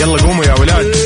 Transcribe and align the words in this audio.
يلا 0.00 0.22
قوموا 0.22 0.44
يا 0.44 0.54
ولاد. 0.54 0.96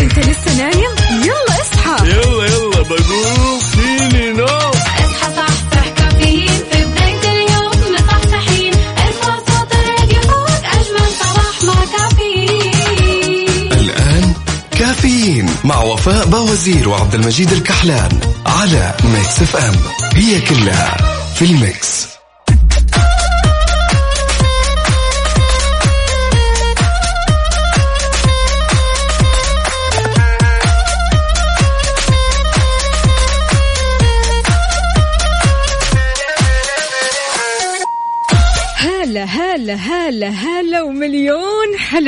انت 0.00 0.18
لسه 0.18 0.56
نايم؟ 0.58 0.90
يلا 1.22 1.60
اصحى. 1.60 2.08
يلا 2.08 2.46
يلا 2.46 2.82
بقوم. 2.82 3.60
فيني 3.60 4.32
نو 4.32 4.44
اصحى 4.44 5.04
صحصح 5.36 5.88
كافيين. 5.96 6.60
في 6.70 6.84
بداية 6.84 7.32
اليوم 7.32 7.94
مصحصحين 7.94 8.72
ارفع 8.74 9.36
صوت 9.36 9.72
الراديو 9.72 10.20
فوق 10.20 10.50
أجمل 10.50 11.08
صباح 11.20 11.62
مع 11.64 11.84
كافيين. 11.98 13.72
الآن 13.72 14.32
كافيين 14.78 15.50
مع 15.64 15.82
وفاء 15.82 16.26
باوزير 16.26 16.88
وعبد 16.88 17.14
المجيد 17.14 17.52
الكحلان 17.52 18.20
على 18.46 18.94
Mix 19.04 19.42
FM. 19.42 19.76
هي 20.14 20.40
كلها 20.40 20.96
في 21.34 21.44
ال 21.44 21.55
mix. 21.55 21.97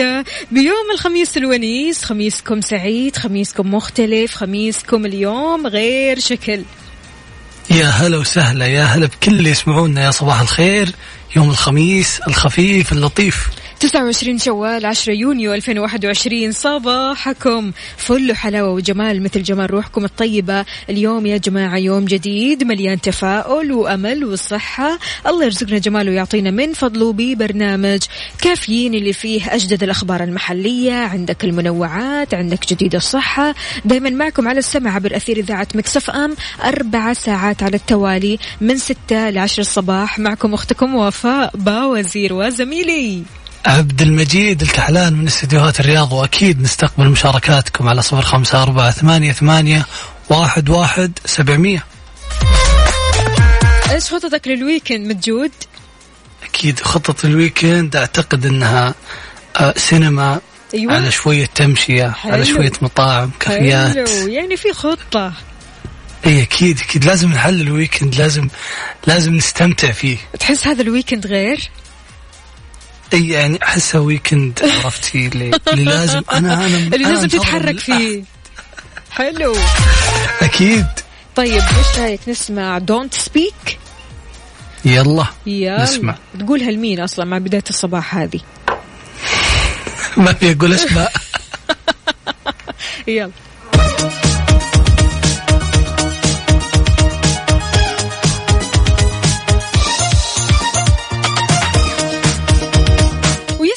هلا 0.01 0.25
بيوم 0.51 0.91
الخميس 0.95 1.37
الونيس. 1.37 2.05
خميسكم 2.05 2.61
سعيد 2.61 3.17
خميسكم 3.17 3.75
مختلف 3.75 4.35
خميسكم 4.35 5.07
اليوم 5.07 5.67
غير 5.67 6.19
شكل. 6.19 6.63
يا 7.71 7.87
هلا 7.87 8.19
وسهلا 8.19 8.67
يا 8.67 8.85
هلا 8.85 9.07
بكل 9.07 9.33
اللي 9.33 9.51
يسمعونا 9.51 10.05
يا 10.05 10.11
صباح 10.11 10.41
الخير. 10.41 10.89
يوم 11.37 11.51
الخميس 11.51 12.21
الخفيف 12.29 12.93
اللطيف. 12.93 13.49
29 13.81 14.39
شوال 14.39 14.87
10 14.87 15.13
يونيو 15.13 15.55
2021 15.55 16.53
صباحكم. 16.53 17.73
فل 17.97 18.35
حلاوة 18.37 18.71
وجمال 18.71 19.23
مثل 19.23 19.43
جمال 19.43 19.71
روحكم 19.71 20.05
الطيبة. 20.05 20.65
اليوم 20.91 21.27
يا 21.27 21.37
جماعة 21.37 21.77
يوم 21.77 22.05
جديد 22.05 22.65
مليان 22.65 23.01
تفاؤل 23.01 23.73
وأمل 23.73 24.25
وصحة. 24.25 24.99
الله 25.27 25.45
يرزقنا 25.45 25.79
جماله 25.79 26.11
ويعطينا 26.11 26.51
من 26.51 26.73
فضله 26.73 27.13
ببرنامج 27.13 28.01
كافيين 28.43 28.95
اللي 28.95 29.13
فيه 29.13 29.55
أجدد 29.55 29.83
الأخبار 29.83 30.25
المحلية. 30.25 30.95
عندك 30.95 31.45
المنوعات 31.45 32.35
عندك 32.35 32.69
جديد 32.69 32.95
الصحة. 32.95 33.55
دايما 33.85 34.11
معكم 34.11 34.49
على 34.49 34.59
السمع 34.59 34.95
عبر 34.95 35.17
أثير 35.17 35.37
إذاعة 35.37 35.69
مكسف 35.75 36.11
أم. 36.11 36.37
أربع 36.65 37.13
ساعات 37.13 37.63
على 37.63 37.77
التوالي 37.77 38.39
من 38.61 38.77
6 38.77 39.31
ل 39.31 39.39
10 39.39 39.61
الصباح. 39.61 40.19
معكم 40.19 40.55
أختكم 40.55 40.95
وفاء 40.95 41.51
باوزير 41.57 42.33
وزميلي. 42.33 43.40
عبد 43.67 44.03
المجيد 44.03 44.63
الكحلان 44.63 45.13
من 45.13 45.27
استديوهات 45.27 45.81
الرياض 45.81 46.13
وأكيد 46.13 46.63
نستقبل 46.63 47.09
مشاركاتكم 47.09 47.89
على 47.89 48.03
صفر 48.03 48.23
خمسة 48.23 48.63
أربعة 48.63 48.91
ثمانية 48.91 49.33
ثمانية 49.33 49.87
واحد 50.31 50.69
واحد 50.69 51.19
سبعمية 51.25 51.85
إيش 53.91 54.05
خططك 54.05 54.49
لل 54.49 54.62
weekend 54.62 55.07
يا 55.07 55.14
مجود؟ 55.14 55.51
أكيد 56.43 56.81
خطة 56.81 57.27
ال 57.27 57.35
weekend 57.35 57.97
أعتقد 57.97 58.47
إنها 58.47 58.95
آه، 59.57 59.75
سينما 59.77 60.41
أيوة. 60.75 60.95
على 60.95 61.11
شوية 61.11 61.47
تمشية 61.47 62.11
حلو. 62.11 62.33
على 62.33 62.45
شوية 62.45 62.73
مطاعم 62.83 63.31
كافيات 63.41 63.95
حلو 63.95 64.29
يعني 64.29 64.57
في 64.57 64.73
خطة 64.73 65.33
إي 66.27 66.43
أكيد 66.43 66.81
أكيد 66.81 67.05
لازم 67.05 67.33
نحلي 67.33 67.61
ال 67.61 67.67
weekend 67.67 68.15
لازم 68.15 68.49
لازم 69.07 69.35
نستمتع 69.35 69.93
فيه 69.93 70.17
تحس 70.39 70.67
هذا 70.67 70.83
ال 70.83 70.88
weekend 70.88 71.27
غير؟ 71.27 71.71
إي 73.13 73.29
يعني 73.29 73.59
أحسها 73.63 74.01
weekend 74.01 74.59
عرفتي؟ 74.63 75.27
اللي, 75.27 75.51
اللي 75.73 75.85
لازم 75.85 76.23
أنا 76.33 76.55
أنا 76.55 76.67
اللي 76.95 76.99
لازم 76.99 77.29
تتحرك 77.29 77.79
فيه. 77.81 78.23
حلو. 79.11 79.57
أكيد. 80.43 80.87
طيب 81.37 81.53
إيش 81.63 81.99
رأيك 81.99 82.21
نسمع 82.29 82.79
دونت 82.79 83.15
سبيك 83.15 83.79
يلا 84.85 85.27
يلا. 85.47 85.83
نسمع. 85.83 86.15
تقولها 86.41 86.71
لمين 86.71 87.01
أصلا 87.01 87.25
مع 87.25 87.39
بداية 87.39 87.65
الصباح 87.71 88.17
هذه؟ 88.17 88.41
ما 90.17 90.33
في 90.33 90.53
أقول 90.53 90.73
اسماء 90.73 91.13
يلا. 93.07 93.31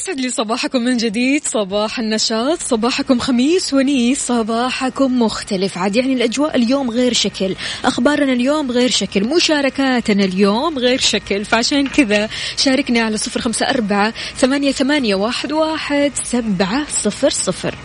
ويسعد 0.03 0.19
لي 0.19 0.29
صباحكم 0.29 0.81
من 0.81 0.97
جديد 0.97 1.43
صباح 1.47 1.99
النشاط 1.99 2.59
صباحكم 2.61 3.19
خميس 3.19 3.73
ونيس 3.73 4.27
صباحكم 4.27 5.21
مختلف. 5.21 5.77
عاد 5.77 5.95
يعني 5.95 6.13
الأجواء 6.13 6.55
اليوم 6.55 6.89
غير 6.89 7.13
شكل 7.13 7.55
أخبارنا 7.85 8.33
اليوم 8.33 8.71
غير 8.71 8.89
شكل 8.89 9.23
مشاركاتنا 9.23 10.23
اليوم 10.23 10.79
غير 10.79 10.99
شكل 10.99 11.45
فعشان 11.45 11.87
كذا 11.87 12.29
شاركنا 12.57 13.01
على 13.01 13.17
صفر 13.17 13.41
خمسة 13.41 13.69
أربعة 13.69 14.13
ثمانية, 14.37 14.71
ثمانية 14.71 15.15
واحد, 15.15 15.51
واحد 15.51 16.11
سبعة 16.23 16.85
صفر 16.89 17.29
صفر. 17.29 17.75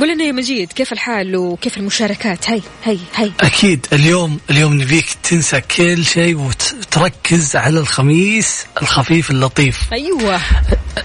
قول 0.00 0.08
لنا 0.14 0.24
يا 0.24 0.32
مجيد 0.32 0.72
كيف 0.72 0.92
الحال 0.92 1.36
وكيف 1.36 1.76
المشاركات؟ 1.76 2.50
هي 2.50 2.60
هي 2.84 2.98
هي 3.16 3.30
أكيد 3.40 3.86
اليوم 3.92 4.38
اليوم 4.50 4.74
نبيك 4.82 5.06
تنسى 5.22 5.60
كل 5.60 6.04
شيء 6.04 6.36
وتركز 6.36 7.56
على 7.56 7.78
الخميس 7.80 8.66
الخفيف 8.82 9.30
اللطيف. 9.30 9.80
أيوه. 9.92 10.40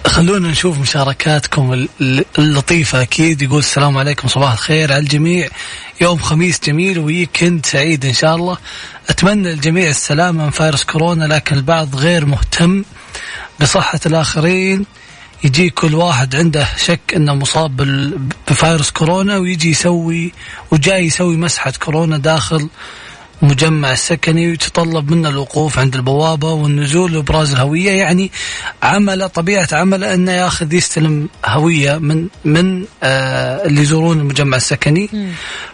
خلونا 0.08 0.48
نشوف 0.48 0.80
مشاركاتكم 0.80 1.74
ال- 1.74 1.90
ال- 2.02 2.26
اللطيفة. 2.40 3.02
أكيد 3.02 3.42
يقول 3.42 3.60
السلام 3.60 3.98
عليكم 3.98 4.28
صباح 4.28 4.52
الخير 4.52 4.94
على 4.94 5.02
الجميع. 5.04 5.48
يوم 6.02 6.18
خميس 6.20 6.60
جميل 6.64 7.00
ويكند 7.00 7.66
سعيد 7.66 8.06
إن 8.06 8.14
شاء 8.14 8.36
الله. 8.36 8.58
أتمنى 9.10 9.52
للجميع 9.52 9.90
السلامة 9.90 10.46
من 10.46 10.52
فيروس 10.52 10.84
كورونا 10.84 11.26
لكن 11.26 11.56
البعض 11.56 11.96
غير 11.96 12.26
مهتم 12.26 12.84
بصحة 13.62 14.00
الآخرين. 14.06 14.86
يجي 15.44 15.70
كل 15.70 15.96
واحد 15.96 16.36
عنده 16.36 16.68
شك 16.78 17.14
إنه 17.16 17.34
مصاب 17.34 17.76
بفيروس 18.48 18.92
كورونا 18.92 19.38
ويجي 19.38 19.70
يسوي 19.70 20.34
وجاي 20.72 21.06
يسوي 21.06 21.38
مسحة 21.38 21.74
كورونا 21.80 22.18
داخل 22.18 22.70
مجمع 23.42 23.92
السكني 23.92 24.48
ويتطلب 24.48 25.12
منا 25.12 25.30
الوقوف 25.30 25.80
عند 25.80 25.96
البوابة 25.96 26.52
والنزول 26.52 27.14
لإبراز 27.14 27.52
الهوية. 27.54 27.92
يعني 27.92 28.32
عمله 28.84 29.28
طبيعة 29.28 29.68
عمله 29.72 30.14
أنه 30.14 30.32
ياخذ 30.32 30.74
يستلم 30.74 31.30
هوية 31.46 31.98
من 31.98 32.28
من 32.46 32.86
آه 33.04 33.66
اللي 33.66 33.82
يزورون 33.82 34.20
المجمع 34.20 34.58
السكني. 34.58 35.10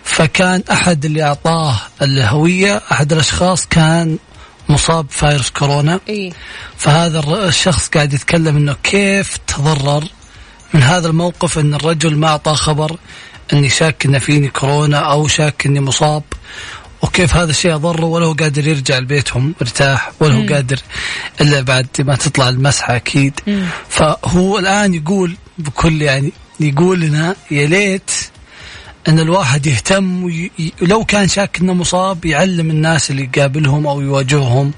فكان 0.03 0.63
أحد 0.71 1.05
اللي 1.05 1.23
أعطاه 1.23 1.75
الهوية 2.01 2.81
أحد 2.91 3.13
الأشخاص 3.13 3.65
كان 3.65 4.17
مصاب 4.69 5.05
فيروس 5.09 5.49
كورونا. 5.49 5.99
إي. 6.09 6.33
فهذا 6.77 7.19
الشخص 7.47 7.87
قاعد 7.87 8.13
يتكلم 8.13 8.57
إنه 8.57 8.75
كيف 8.83 9.37
تضرر 9.47 10.03
من 10.73 10.83
هذا 10.83 11.07
الموقف 11.07 11.59
إن 11.59 11.73
الرجل 11.73 12.15
ما 12.15 12.27
أعطاه 12.27 12.53
خبر 12.53 12.97
إني 13.53 13.69
شاك 13.69 14.05
ان 14.05 14.19
فيني 14.19 14.47
كورونا 14.47 14.97
أو 14.97 15.27
شاك 15.27 15.65
إني 15.65 15.79
مصاب. 15.79 16.23
وكيف 17.01 17.35
هذا 17.35 17.51
الشيء 17.51 17.75
أضره 17.75 18.05
ولا 18.05 18.25
هو 18.25 18.33
قادر 18.33 18.67
يرجع 18.67 18.99
لبيتهم 18.99 19.53
مرتاح 19.61 20.11
ولا 20.19 20.35
هو 20.35 20.53
قادر 20.53 20.79
إلا 21.41 21.61
بعد 21.61 21.87
ما 21.99 22.15
تطلع 22.15 22.49
المسحة 22.49 22.95
أكيد. 22.95 23.39
فهو 23.89 24.59
الآن 24.59 24.93
يقول 24.93 25.35
بكل 25.57 26.01
يعني 26.01 26.31
يقول 26.59 26.99
لنا 26.99 27.35
يا 27.51 27.67
ليت 27.67 28.11
أن 29.07 29.19
الواحد 29.19 29.67
يهتم 29.67 30.23
وي... 30.23 30.51
ي- 30.59 30.73
لو 30.81 31.05
كان 31.05 31.27
شاك 31.27 31.59
إنه 31.61 31.73
مصاب 31.73 32.25
يعلم 32.25 32.69
الناس 32.69 33.11
اللي 33.11 33.29
يقابلهم 33.35 33.87
أو 33.87 34.01
يواجههم 34.01 34.71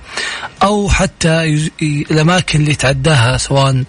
أو 0.64 0.90
حتى 0.90 1.44
يز... 1.44 1.70
ي... 1.82 2.06
الأماكن 2.12 2.60
اللي 2.60 2.72
يتعداها 2.72 3.38
سواء 3.38 3.84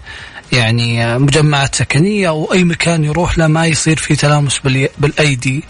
يعني 0.51 1.17
مجمعات 1.19 1.75
سكنية 1.75 2.27
أو 2.29 2.53
أي 2.53 2.63
مكان 2.63 3.03
يروح 3.03 3.37
له 3.37 3.47
ما 3.47 3.65
يصير 3.65 3.97
في 3.97 4.15
تلامس 4.15 4.59
بال... 4.59 4.89
بالأيدي 4.97 5.63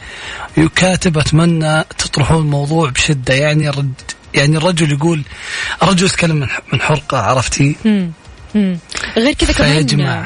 يكاتب 0.57 1.17
أتمنى 1.17 1.83
تطرحون 1.97 2.41
الموضوع 2.41 2.89
بشدة 2.89 3.33
يعني 3.33 3.69
الرد 3.69 3.93
يعني 4.33 4.57
الرجل 4.57 4.91
يقول 4.91 5.21
الرجل 5.83 6.05
يتكلم 6.05 6.35
من 6.35 6.49
ح- 6.49 6.59
من 6.73 6.81
حرقة 6.81 7.17
عرفتي 7.17 7.75
مم. 7.85 8.11
مم. 8.55 8.77
غير 9.17 9.33
كذا 9.33 9.53
كمان. 9.53 9.71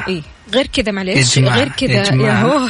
إيه؟ 0.08 0.22
غير 0.54 0.68
كذا 0.68 0.92
معليش 0.92 1.38
يا 1.38 1.42
جماعة، 1.42 1.58
غير 1.58 1.70
كذا 1.70 1.92
يا 1.94 2.04
جماعة. 2.04 2.42
هو 2.44 2.68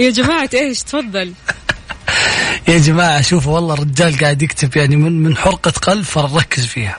يا 0.00 0.10
جماعة 0.10 0.50
إيش؟ 0.54 0.82
تفضل. 0.82 1.32
يا 2.68 2.78
جماعة 2.78 3.20
شوفوا 3.20 3.54
والله 3.54 3.74
الرجال 3.74 4.18
قاعد 4.18 4.42
يكتب 4.42 4.76
يعني 4.76 4.96
من 4.96 5.22
من 5.22 5.36
حرقة 5.36 5.70
قلب 5.70 6.04
فنركز 6.04 6.66
فيها. 6.66 6.98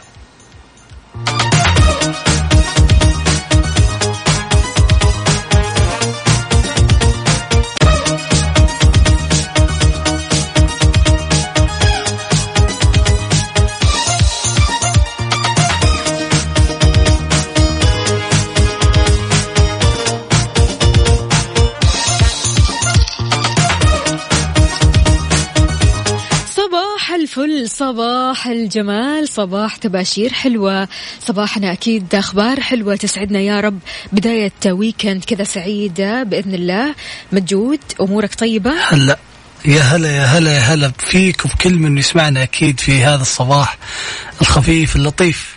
الفل. 27.31 27.69
صباح 27.69 28.47
الجمال 28.47 29.29
صباح 29.29 29.75
تباشير 29.75 30.33
حلوة. 30.33 30.87
صباحنا 31.27 31.71
أكيد 31.71 32.15
أخبار 32.15 32.61
حلوة 32.61 32.95
تسعدنا 32.95 33.39
يا 33.39 33.59
رب. 33.59 33.79
بداية 34.11 34.51
ويكند 34.65 35.23
كذا 35.23 35.43
سعيدة 35.43 36.23
بإذن 36.23 36.53
الله. 36.53 36.95
مجود 37.31 37.79
أمورك 38.01 38.35
طيبة؟ 38.35 38.73
هلا. 38.89 39.19
يا 39.65 39.81
هلا 39.81 40.15
يا 40.15 40.25
هلا 40.25 40.53
يا 40.55 40.59
هلا 40.59 40.91
فيك 40.97 41.45
وبكل 41.45 41.73
من 41.73 41.97
يسمعنا 41.97 42.43
أكيد 42.43 42.79
في 42.79 43.03
هذا 43.03 43.21
الصباح 43.21 43.77
الخفيف 44.41 44.95
اللطيف. 44.95 45.55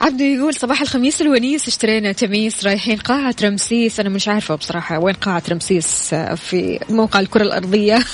عبدو 0.00 0.24
يقول 0.24 0.54
صباح 0.54 0.80
الخميس 0.80 1.22
الونيس 1.22 1.68
اشترينا 1.68 2.12
تميس 2.12 2.66
رايحين 2.66 2.96
قاعة 2.96 3.34
رمسيس. 3.42 4.00
أنا 4.00 4.08
مش 4.08 4.28
عارفة 4.28 4.54
بصراحة 4.54 4.98
وين 4.98 5.14
قاعة 5.14 5.42
رمسيس 5.50 6.14
آه، 6.14 6.34
في 6.34 6.80
موقع 6.90 7.20
الكرة 7.20 7.42
الأرضية. 7.42 8.04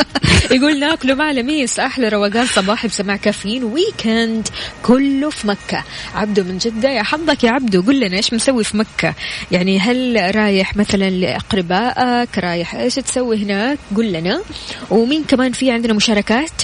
يقول 0.50 0.78
ناكله 0.78 1.14
مع 1.14 1.30
لميس 1.30 1.78
أحلى 1.78 2.08
روقان 2.08 2.46
صباحي 2.46 2.88
بسماع 2.88 3.16
كافيين. 3.16 3.64
ويكند 3.64 4.48
كله 4.82 5.30
في 5.30 5.46
مكة. 5.46 5.84
عبدو 6.14 6.44
من 6.44 6.58
جدة 6.58 6.90
يا 6.90 7.02
حظك 7.02 7.44
يا 7.44 7.50
عبدو. 7.50 7.82
قل 7.82 8.00
لنا 8.00 8.16
إيش 8.16 8.34
مسوي 8.34 8.64
في 8.64 8.76
مكة؟ 8.76 9.14
يعني 9.50 9.78
هل 9.78 10.30
رايح 10.34 10.76
مثلا 10.76 11.10
لأقربائك؟ 11.10 12.38
رايح 12.38 12.74
إيش 12.74 12.94
تسوي 12.94 13.42
هناك؟ 13.44 13.78
قل 13.96 14.12
لنا. 14.12 14.42
ومين 14.90 15.24
كمان 15.24 15.52
في 15.52 15.70
عندنا 15.70 15.92
مشاركات؟ 15.92 16.62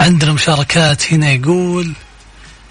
عندنا 0.00 0.32
مشاركات. 0.32 1.12
هنا 1.12 1.32
يقول 1.32 1.92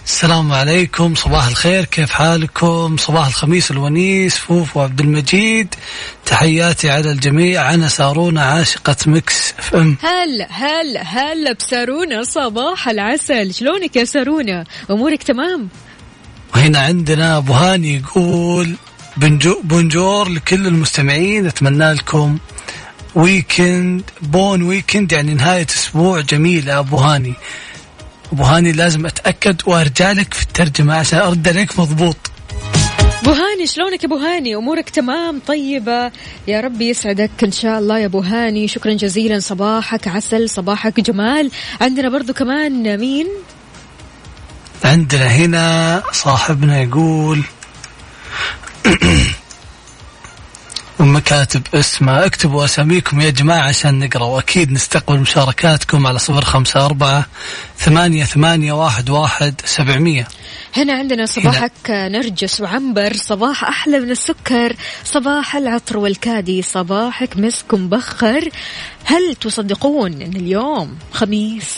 السلام 0.05 0.51
عليكم 0.51 1.15
صباح 1.15 1.47
الخير 1.47 1.85
كيف 1.85 2.09
حالكم؟ 2.11 2.97
صباح 2.97 3.27
الخميس 3.27 3.71
الونيس 3.71 4.37
فوف 4.37 4.77
وعبد 4.77 5.01
المجيد. 5.01 5.75
تحياتي 6.25 6.89
على 6.89 7.11
الجميع. 7.11 7.73
أنا 7.73 7.87
سارونا 7.87 8.41
عاشقة 8.41 8.95
Mix 9.05 9.53
FM 9.59 9.97
هلا 10.01 10.47
هلا 10.51 11.01
هلا 11.01 11.53
بسارونا 11.53 12.23
صباح 12.23 12.89
العسل؟ 12.89 13.53
شلونك 13.53 13.95
يا 13.95 14.05
سارونا؟ 14.05 14.65
أمورك 14.91 15.23
تمام؟ 15.23 15.69
وهنا 16.55 16.79
عندنا 16.79 17.37
أبو 17.37 17.53
هاني 17.53 17.95
يقول 17.95 18.75
bonjour 19.17 19.61
bonjour 19.63 20.29
لكل 20.29 20.67
المستمعين 20.67 21.47
أتمنى 21.47 21.93
لكم 21.93 22.37
weekend 23.15 24.03
bon 24.21 24.61
weekend 24.63 25.11
يعني 25.11 25.33
نهاية 25.33 25.67
أسبوع 25.69 26.21
جميلة 26.21 26.79
أبو 26.79 26.97
هاني. 26.97 27.33
أبو 28.33 28.43
هاني 28.43 28.71
لازم 28.71 29.05
أتأكد 29.05 29.61
وأرجع 29.65 30.11
لك 30.11 30.33
في 30.33 30.43
الترجمة 30.43 30.95
عشان 30.95 31.19
أرد 31.19 31.47
عليك 31.47 31.79
مضبوط. 31.79 32.17
أبو 33.21 33.31
هاني 33.31 33.67
شلونك 33.67 34.03
يا 34.03 34.07
أبو 34.07 34.17
هاني؟ 34.17 34.55
أمورك 34.55 34.89
تمام؟ 34.89 35.41
طيبة؟ 35.47 36.11
يا 36.47 36.61
رب 36.61 36.81
يسعدك 36.81 37.31
إن 37.43 37.51
شاء 37.51 37.79
الله 37.79 37.99
يا 37.99 38.05
أبو 38.05 38.19
هاني. 38.19 38.67
شكرا 38.67 38.93
جزيلا. 38.93 39.39
صباحك 39.39 40.07
عسل 40.07 40.49
صباحك 40.49 40.99
جمال. 40.99 41.51
عندنا 41.81 42.09
برضو 42.09 42.33
كمان 42.33 42.97
مين؟ 42.97 43.27
عندنا 44.83 45.27
هنا 45.27 46.03
صاحبنا 46.11 46.81
يقول 46.81 47.43
أم 51.01 51.19
كاتب 51.19 51.61
اسمه. 51.73 52.25
اكتبوا 52.25 52.65
أساميكم 52.65 53.21
يا 53.21 53.29
جماعة 53.29 53.67
عشان 53.67 53.99
نقرأ 53.99 54.25
وأكيد 54.25 54.71
نستقبل 54.71 55.19
مشاركاتكم 55.19 56.07
على 56.07 56.19
صفر 56.19 56.45
خمسة 56.45 56.85
أربعة 56.85 57.25
ثمانية 57.77 58.23
ثمانية 58.23 58.73
واحد 58.73 59.09
واحد 59.09 59.61
سبعمية. 59.65 60.27
هنا 60.77 60.93
عندنا 60.93 61.25
صباحك 61.25 61.71
نرجس 61.89 62.61
وعنبر 62.61 63.13
صباح 63.13 63.63
أحلى 63.63 63.99
من 63.99 64.11
السكر 64.11 64.75
صباح 65.05 65.55
العطر 65.55 65.97
والكادي 65.97 66.61
صباحك 66.61 67.37
مسك 67.37 67.73
مبخر. 67.73 68.49
هل 69.05 69.35
تصدقون 69.41 70.21
أن 70.21 70.33
اليوم 70.35 70.97
خميس؟ 71.13 71.75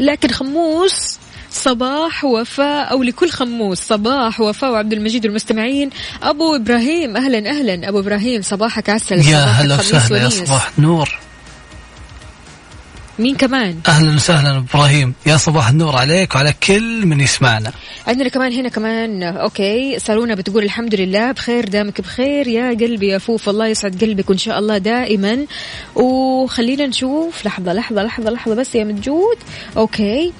لكن 0.00 0.28
خموس 0.28 1.18
صباح 1.54 2.24
وفاء 2.24 2.90
أو 2.90 3.02
لكل 3.02 3.30
خموس 3.30 3.78
صباح 3.80 4.40
وفاء 4.40 4.72
وعبد 4.72 4.92
المجيد 4.92 5.26
والمستمعين. 5.26 5.90
أبو 6.22 6.56
إبراهيم 6.56 7.16
أهلا 7.16 7.50
أهلا. 7.50 7.88
أبو 7.88 8.00
إبراهيم 8.00 8.42
صباحك 8.42 8.90
عسل 8.90 9.28
يا 9.28 9.44
هلا 9.44 9.74
وسهلا 9.78 10.18
يا. 10.18 10.28
صباح 10.28 10.70
النور. 10.78 11.18
مين 13.18 13.36
كمان؟ 13.36 13.80
أهلا 13.88 14.14
وسهلا 14.14 14.56
إبراهيم. 14.58 15.14
يا 15.26 15.36
صباح 15.36 15.68
النور 15.68 15.96
عليك 15.96 16.34
وعلى 16.34 16.54
كل 16.66 17.06
من 17.06 17.20
يسمعنا. 17.20 17.72
عندنا 18.06 18.28
كمان 18.28 18.52
هنا 18.52 18.68
كمان 18.68 19.22
okay 19.22 19.98
سارونا 19.98 20.34
بتقول 20.34 20.64
الحمد 20.64 20.94
لله 20.94 21.32
بخير 21.32 21.68
دامك 21.68 22.00
بخير. 22.00 22.48
يا 22.48 22.68
قلبي 22.68 23.08
يا 23.08 23.18
فوف 23.18 23.48
الله 23.48 23.66
يسعد 23.66 24.04
قلبك 24.04 24.30
وإن 24.30 24.38
شاء 24.38 24.58
الله 24.58 24.78
دائما. 24.78 25.46
وخلينا 25.94 26.86
نشوف 26.86 27.46
لحظة 27.46 27.72
لحظة 27.72 28.02
لحظة 28.02 28.30
لحظة 28.30 28.54
بس 28.54 28.74
يا 28.74 28.84
مجود. 28.84 29.36
okay. 29.76 30.32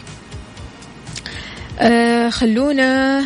آه 1.79 2.31
خلونا 2.31 3.25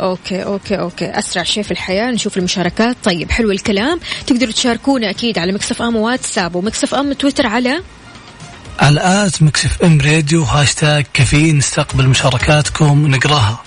okay 0.00 0.44
okay 0.44 0.78
okay. 0.78 1.18
أسرع 1.18 1.42
شيء 1.42 1.62
في 1.62 1.70
الحياة 1.70 2.10
نشوف 2.10 2.38
المشاركات. 2.38 2.96
طيب 3.04 3.30
حلو 3.30 3.50
الكلام. 3.50 4.00
تقدروا 4.26 4.52
تشاركونا 4.52 5.10
أكيد 5.10 5.38
على 5.38 5.52
Mix 5.52 5.82
FM 5.82 5.96
واتساب 5.96 6.54
و 6.54 6.64
Mix 6.64 6.94
FM 6.94 7.12
تويتر 7.12 7.46
على 7.46 7.82
على 8.80 9.00
at 9.00 9.42
Mix 9.42 9.82
FM 9.82 10.00
Radio 10.00 10.42
هاشتاج 10.42 11.04
كافيين 11.14 11.58
نستقبل 11.58 12.08
مشاركاتكم 12.08 13.04
ونقراها. 13.04 13.62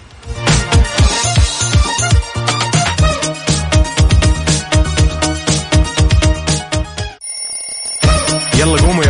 يلا 8.60 8.82
قوموا 8.82 9.05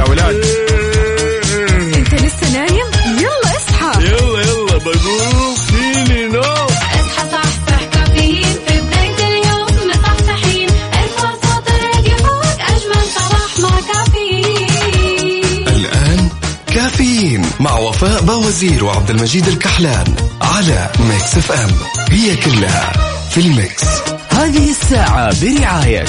وفاء 18.06 18.22
باوزير 18.22 18.86
وعبد 18.86 19.10
المجيد 19.10 19.48
الكحلان 19.48 20.16
على 20.42 20.92
Mix 21.00 21.38
FM. 21.38 21.70
هي 22.10 22.36
كلها 22.36 22.94
في 23.30 23.38
ال 23.38 23.47
mix. 23.47 23.84
هذه 24.30 24.70
الساعة 24.70 25.42
برعاية 25.42 26.06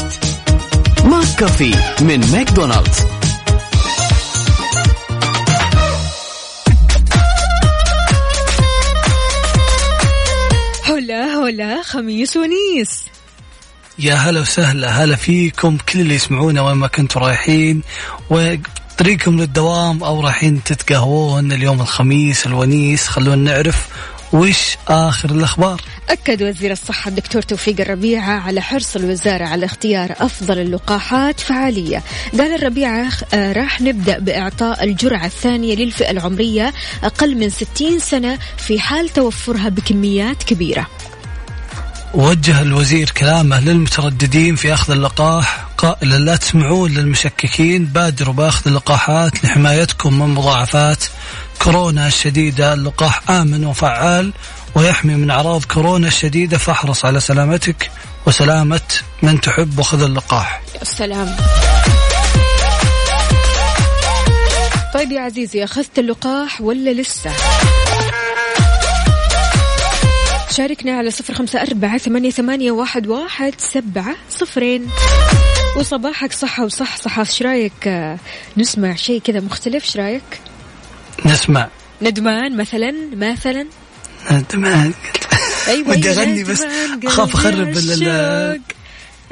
McCafé 1.05 1.75
من 2.01 2.33
ماكدونالدز. 2.33 2.99
هلا 10.85 11.25
هلا 11.25 11.83
خميس 11.83 12.37
ونيس. 12.37 13.05
يا 13.99 14.15
هلا 14.15 14.41
وسهلا 14.41 15.05
هلا 15.05 15.17
فيكم 15.17 15.77
كل 15.77 16.01
اللي 16.01 16.15
يسمعونا 16.15 16.61
وين 16.63 16.77
ما 16.77 16.87
كنتوا 16.87 17.23
رايحين 17.23 17.83
وطريقكم 18.97 19.41
للدوام 19.41 20.03
أو 20.03 20.21
رايحين 20.21 20.63
تتقهوون 20.63 21.53
اليوم 21.53 21.81
الخميس 21.81 22.47
الونيس. 22.47 23.09
خلونا 23.09 23.53
نعرف 23.53 23.89
وش 24.33 24.77
آخر 24.89 25.31
الأخبار. 25.31 25.81
أكد 26.09 26.43
وزير 26.43 26.73
الصحة 26.73 27.09
الدكتور 27.09 27.43
توفيق 27.43 27.81
الربيعة 27.81 28.41
على 28.41 28.61
حرص 28.61 28.97
الوزارة 28.97 29.45
على 29.45 29.67
اختيار 29.67 30.15
أفضل 30.21 30.59
اللقاحات 30.59 31.41
فعالية. 31.41 32.03
قال 32.39 32.55
الربيعة 32.55 33.09
آه، 33.35 33.53
راح 33.53 33.81
نبدأ 33.81 34.19
بإعطاء 34.19 34.85
الجرعة 34.85 35.27
الثانية 35.27 35.75
للفئة 35.75 36.11
العمرية 36.11 36.75
أقل 37.05 37.35
من 37.37 37.51
60 37.51 37.99
سنة 37.99 38.39
في 38.57 38.81
حال 38.81 39.09
توفرها 39.09 39.69
بكميات 39.69 40.43
كبيرة. 40.43 40.87
وجه 42.15 42.63
الوزير 42.63 43.11
كلامه 43.11 43.61
للمترددين 43.61 44.57
في 44.57 44.75
أخذ 44.75 44.93
اللقاح. 44.93 45.66
قائلا 45.79 46.17
لا 46.17 46.37
تسمعون 46.37 46.91
للمشككين 46.91 47.85
بادروا 47.85 48.35
بأخذ 48.35 48.69
اللقاحات 48.69 49.45
لحمايتكم 49.45 50.19
من 50.19 50.35
مضاعفات 50.35 51.05
كورونا 51.63 52.07
الشديدة. 52.07 52.73
اللقاح 52.73 53.31
آمن 53.31 53.65
وفعال 53.65 54.33
ويحمي 54.75 55.15
من 55.15 55.31
أعراض 55.31 55.65
كورونا 55.65 56.09
الشديدة 56.09 56.59
فاحرص 56.59 57.05
على 57.05 57.21
سلامتك 57.21 57.91
وسلامة 58.27 58.81
من 59.23 59.41
تحب 59.41 59.79
وخذ 59.79 60.03
اللقاح. 60.03 60.63
يا 60.79 60.85
سلام 60.85 61.37
طيب 64.95 65.13
يا 65.13 65.21
عزيزي 65.21 65.65
أخذت 65.65 65.99
اللقاح 65.99 66.61
ولا 66.61 66.91
لسه؟ 66.91 67.31
شاركنا 70.51 70.99
على 70.99 71.11
صفر 71.11 71.35
خمسة 71.35 71.63
أربعة 71.63 71.99
ثمانية, 71.99 72.31
ثمانية 72.31 72.71
واحد, 72.71 73.07
واحد 73.07 73.55
سبعة 73.59 74.17
صفرين. 74.31 74.89
وصباحك 75.77 76.33
صحة 76.33 76.65
وصح 76.65 76.97
صحة. 76.97 77.21
إيش 77.23 77.43
رأيك؟ 77.43 78.17
نسمع 78.57 78.95
شيء 78.95 79.21
كذا 79.21 79.41
مختلف. 79.41 79.85
إيش 79.85 79.97
رأيك؟ 79.97 80.41
نسمع. 81.25 81.69
ندمان 82.03 82.57
مثلا؟ 82.57 82.95
مثلا؟ 83.17 83.67
تمام 84.49 84.95
أيوه 85.69 85.89
ودي 85.91 86.11
أيوة، 86.11 86.23
أغني 86.23 86.45
بس. 86.45 86.63
ندمان، 86.63 86.99
ال- 87.79 87.93
عشاق. 87.93 88.61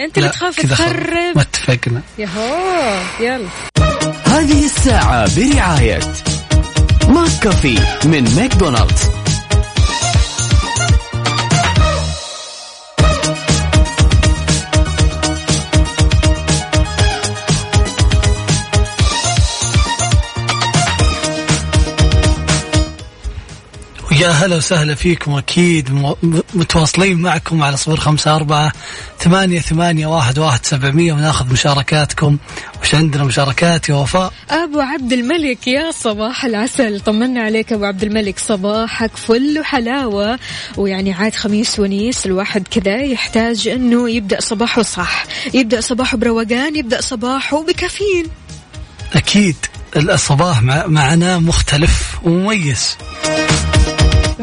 أنت 0.01 0.19
اللي 0.19 0.29
تخاف. 0.29 0.61
تخرب. 0.61 1.37
ما 1.37 1.43
اتفقنا. 1.43 2.03
يهو 2.19 3.01
يلا. 3.21 3.49
هذه 3.79 4.15
هذه 4.27 4.65
الساعة 4.65 5.37
برعاية 5.37 6.01
McCafé 7.09 7.79
من 8.05 8.35
ماكدونالدز. 8.37 9.03
ويا 24.25 24.33
هلا 24.33 24.57
وسهلا 24.57 24.95
فيكم 24.95 25.33
أكيد. 25.35 25.91
م- 25.91 26.15
متواصلين 26.55 27.19
معكم 27.19 27.63
على 27.63 27.77
صفر 27.77 27.97
خمسة 27.97 28.37
أربعة 28.37 28.73
ثمانية 29.21 29.61
ثمانية 29.61 30.07
واحد 30.07 30.39
واحد 30.39 30.67
سبعمية 30.67 31.13
وناخذ 31.13 31.53
مشاركاتكم. 31.53 32.37
وش 32.83 32.95
عندنا 32.95 33.25
مشاركات 33.25 33.89
يا 33.89 33.95
وفاء؟ 33.95 34.33
أبو 34.51 34.81
عبد 34.81 35.13
الملك 35.13 35.67
يا 35.69 35.91
صباح 35.91 36.45
العسل. 36.45 37.01
طمنا 37.01 37.41
عليك 37.43 37.73
أبو 37.73 37.85
عبد 37.85 38.03
الملك. 38.03 38.39
صباحك 38.39 39.17
فل 39.17 39.59
وحلاوة. 39.61 40.39
ويعني 40.77 41.13
عاد 41.13 41.35
خميس 41.35 41.79
ونيس 41.79 42.27
الواحد 42.27 42.69
كذا 42.69 42.97
يحتاج 43.03 43.69
إنه 43.69 44.11
يبدأ 44.11 44.41
صباحه 44.41 44.83
صح. 44.83 45.25
يبدأ 45.55 45.81
صباحه 45.81 46.17
بروقان 46.17 46.77
يبدأ 46.77 47.01
صباحه 47.01 47.63
بكافيين. 47.63 48.27
أكيد. 49.15 49.57
الصباح 49.97 50.63
مع 50.63 50.87
معنا 50.87 51.39
مختلف 51.39 52.19
ومميز. 52.23 52.97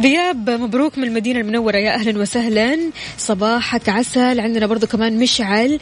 ذياب 0.02 0.50
مبروك 0.50 0.98
من 0.98 1.04
المدينة 1.04 1.40
المنورة. 1.40 1.78
يا 1.78 1.94
أهلا 1.94 2.20
وسهلا. 2.20 2.80
صباحك 3.18 3.90
عسل. 3.90 4.40
عندنا 4.40 4.66
برضو 4.66 4.88
كمان 4.88 5.20
مشعل. 5.20 5.80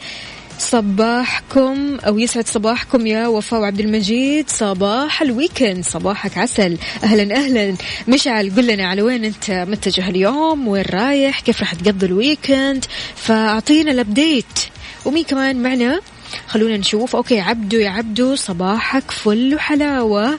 صباحكم 0.58 1.98
أو 2.06 2.18
يسعد 2.18 2.46
صباحكم 2.46 3.06
يا 3.06 3.26
وفاء 3.26 3.60
وعبد 3.60 3.80
المجيد. 3.80 4.50
صباح 4.50 5.22
ال 5.22 5.29
weekend. 5.29 5.84
صباحك 5.84 6.38
عسل. 6.38 6.78
أهلا 7.04 7.36
أهلا. 7.36 7.76
مشعل 8.08 8.52
قل 8.56 8.66
لنا 8.66 8.88
على 8.88 9.02
وين 9.02 9.24
أنت 9.24 9.50
متجه 9.50 10.08
اليوم؟ 10.08 10.68
وين 10.68 10.84
رايح؟ 10.90 11.40
كيف 11.40 11.60
راح 11.60 11.74
تقضي 11.74 12.06
ال 12.06 12.15
weekend؟ 12.15 12.84
فأعطينا 13.16 13.90
ال 13.90 14.00
update 14.00 14.58
ومين 15.04 15.24
كمان 15.24 15.62
معنا؟ 15.62 16.00
خلونا 16.46 16.76
نشوف. 16.76 17.16
okay 17.16 17.40
عبدو 17.40 17.76
يا 17.76 17.90
عبدو. 17.90 18.34
صباحك 18.34 19.10
فل 19.10 19.54
وحلاوة. 19.54 20.38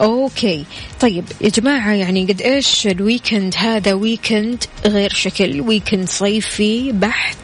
okay. 0.00 0.64
طيب 1.00 1.24
يا 1.40 1.48
جماعة 1.48 1.92
يعني 1.92 2.24
قد 2.26 2.42
إيش 2.42 2.86
ال 2.86 2.94
weekend 2.94 3.54
هذا 3.56 3.92
weekend 3.92 4.64
غير 4.86 5.10
شكل؟ 5.14 5.60
weekend 5.60 6.08
صيفي 6.08 6.92
بحت 6.92 7.36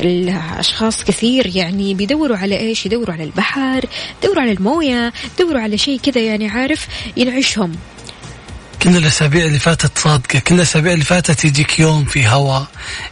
الأشخاص 0.00 1.04
كثير 1.04 1.56
يعني 1.56 1.94
بيدوروا 1.94 2.36
على 2.36 2.56
إيش؟ 2.58 2.86
يدوروا 2.86 3.14
على 3.14 3.24
البحر 3.24 3.84
يدوروا 4.22 4.42
على 4.42 4.52
الموية 4.52 5.12
يدوروا 5.38 5.60
على 5.60 5.78
شيء 5.78 6.00
كذا 6.00 6.20
يعني 6.20 6.48
عارف؟ 6.48 6.86
ينعشهم 7.16 7.72
كل 8.82 8.96
الأسابيع 8.96 9.46
اللي 9.46 9.58
فاتت 9.58 9.98
صادقة. 9.98 10.38
كل 10.38 10.54
الأسابيع 10.54 10.92
اللي 10.92 11.04
فاتت 11.04 11.44
يجيك 11.44 11.80
يوم 11.80 12.04
في 12.04 12.26
هواء 12.28 12.66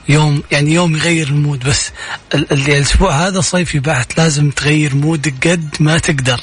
يوم 0.09 0.42
يعني 0.52 0.75
يوم 0.75 0.97
يغير 0.97 1.28
المود. 1.28 1.64
بس 1.64 1.90
ال- 2.35 2.52
ال- 2.52 2.71
الأسبوع 2.71 3.26
هذا 3.26 3.40
صيفي 3.40 3.78
بحت 3.78 4.18
لازم 4.18 4.50
تغير 4.50 4.95
مودك 4.95 5.49
قد 5.49 5.75
ما 5.80 5.99
تقدر. 5.99 6.40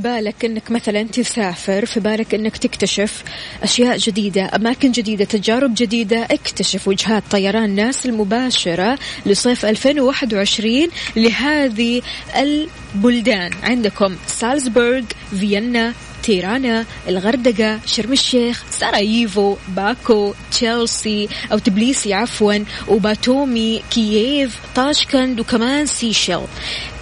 بالك 0.00 0.44
إنك 0.44 0.70
مثلا 0.70 1.02
تسافر 1.02 1.86
في 1.86 2.00
بالك 2.00 2.34
إنك 2.34 2.56
تكتشف 2.56 3.24
أشياء 3.62 3.96
جديدة 3.96 4.50
أماكن 4.54 4.90
جديدة 4.92 5.24
تجارب 5.24 5.74
جديدة. 5.74 6.24
اكتشف 6.24 6.88
وجهات 6.88 7.22
طيران 7.30 7.74
ناس 7.74 8.06
المباشرة 8.06 8.98
لصيف 9.26 9.64
2021 9.64 10.88
لهذه 11.16 12.02
البلدان. 12.36 13.50
عندكم 13.62 14.16
سالزبورغ 14.26 15.04
فيينا 15.30 15.94
تيرانا 16.22 16.86
الغردقة 17.08 17.80
شرم 17.86 18.12
الشيخ 18.12 18.64
سراييفو 18.70 19.56
باكو 19.68 20.34
تشيلسي 20.52 21.28
أو 21.52 21.58
تبليسي 21.58 22.14
عفوا 22.14 22.64
وباتومي 22.88 23.82
كييف 23.90 24.58
طاشكند 24.74 25.40
وكمان 25.40 25.86
سيشل 25.86 26.42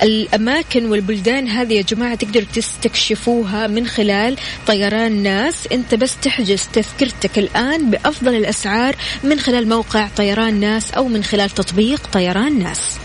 الأماكن 0.03 0.87
والبلدان 0.87 1.49
هذه 1.49 1.75
يا 1.75 1.83
جماعة 1.83 2.15
تقدروا 2.15 2.47
تستكشفوها 2.55 3.67
من 3.67 3.87
خلال 3.87 4.37
طيران 4.67 5.23
ناس. 5.23 5.55
أنت 5.73 5.95
بس 5.95 6.17
تحجز 6.23 6.69
تذكرتك 6.73 7.39
الآن 7.39 7.91
بأفضل 7.91 8.35
الأسعار 8.35 8.97
من 9.25 9.41
خلال 9.41 9.69
موقع 9.69 10.09
طيران 10.17 10.61
ناس 10.61 10.91
أو 10.91 11.09
من 11.09 11.25
خلال 11.25 11.51
تطبيق 11.51 12.07
طيران 12.13 12.59
ناس. 12.59 12.99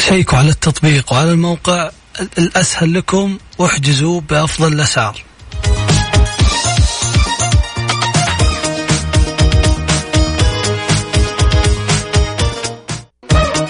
شيكوا 0.00 0.38
على 0.38 0.48
التطبيق 0.48 1.12
وعلى 1.12 1.30
الموقع. 1.30 1.90
ال- 2.20 2.28
الأسهل 2.38 2.94
لكم 2.94 3.38
واحجزوا 3.58 4.20
بأفضل 4.20 4.72
الأسعار. 4.72 5.22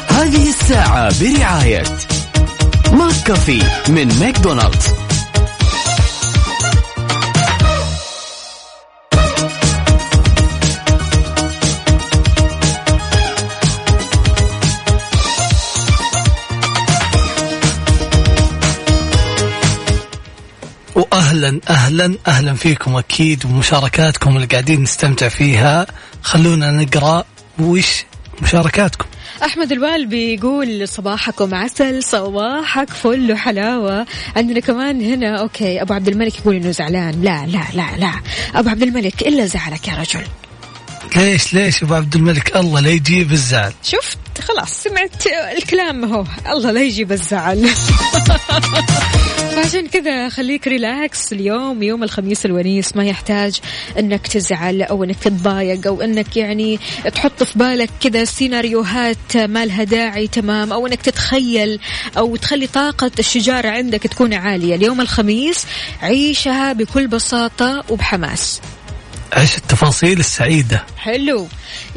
هذه 0.09 0.49
الساعة 0.49 1.21
برعاية 1.21 1.85
McCafé 2.93 3.63
من 3.89 4.19
ماكدونالدز. 4.21 4.87
واهلا 21.13 21.61
أهلا 21.71 22.15
أهلا 22.27 22.55
فيكم 22.55 22.97
أكيد 22.97 23.45
ومشاركاتكم 23.45 24.37
اللي 24.37 24.47
قاعدين 24.47 24.83
نستمتع 24.83 25.29
فيها. 25.29 25.87
خلونا 26.23 26.71
نقرأ 26.71 27.25
وش 27.59 28.05
مشاركاتكم. 28.43 29.05
أحمد 29.45 29.73
الوال 29.73 30.07
بيقول 30.07 30.89
صباحكم 30.89 31.55
عسل 31.55 32.03
صباحك 32.03 32.91
فل 32.91 33.33
وحلاوة. 33.33 34.07
عندنا 34.37 34.61
كمان 34.61 35.01
هنا 35.03 35.41
okay 35.41 35.83
أبو 35.83 35.95
عبد 35.95 36.09
الملك 36.09 36.39
يقول 36.39 36.57
إنه 36.57 36.71
زعلان. 36.71 37.23
لا 37.23 37.47
لا 37.47 37.65
لا 37.75 37.97
لا. 37.99 38.13
أبو 38.55 38.69
عبد 38.69 38.83
الملك 38.83 39.23
إلا 39.23 39.47
زعلك 39.47 39.89
يا 39.89 39.95
رجل. 39.95 40.25
ليش 41.17 41.55
ليش 41.55 41.83
أبو 41.83 41.95
عبد 41.95 42.15
الملك؟ 42.15 42.57
الله 42.57 42.81
لا 42.81 42.91
يجيب 42.91 43.33
الزعل. 43.33 43.73
شفت؟ 43.83 44.19
خلاص 44.41 44.83
سمعت 44.83 45.27
الكلام 45.59 46.05
هو. 46.05 46.25
الله 46.47 46.71
لا 46.71 46.83
يجيب 46.83 47.13
الزعل. 47.13 47.69
فعشان 49.53 49.87
كذا 49.87 50.29
خليك 50.29 50.69
relax 50.69 51.33
اليوم 51.33 51.83
يوم 51.83 52.05
الخميس 52.05 52.47
الونيس 52.47 52.97
ما 52.97 53.05
يحتاج 53.05 53.61
إنك 53.99 54.27
تزعل 54.27 54.83
أو 54.83 55.05
إنك 55.05 55.17
تتضايق 55.17 55.87
أو 55.87 56.03
إنك 56.03 56.37
يعني 56.37 56.79
تحط 57.15 57.43
في 57.43 57.59
بالك 57.59 57.91
كذا 58.01 58.25
سيناريوهات 58.25 59.37
ما 59.37 59.67
لها 59.67 59.85
داعي 59.85 60.27
تمام 60.27 60.73
أو 60.73 60.87
إنك 60.87 61.03
تتخيل 61.03 61.81
أو 62.19 62.37
تخلي 62.37 62.67
طاقة 62.67 63.11
الشجارة 63.19 63.69
عندك 63.69 64.03
تكون 64.03 64.35
عالية. 64.35 64.75
اليوم 64.75 65.01
الخميس 65.01 65.67
عيشها 66.03 66.73
بكل 66.73 67.07
بساطة 67.07 67.85
وبحماس. 67.91 68.61
عيش 69.33 69.59
التفاصيل 69.59 70.21
السعيدة؟ 70.21 70.85
حلو. 70.97 71.47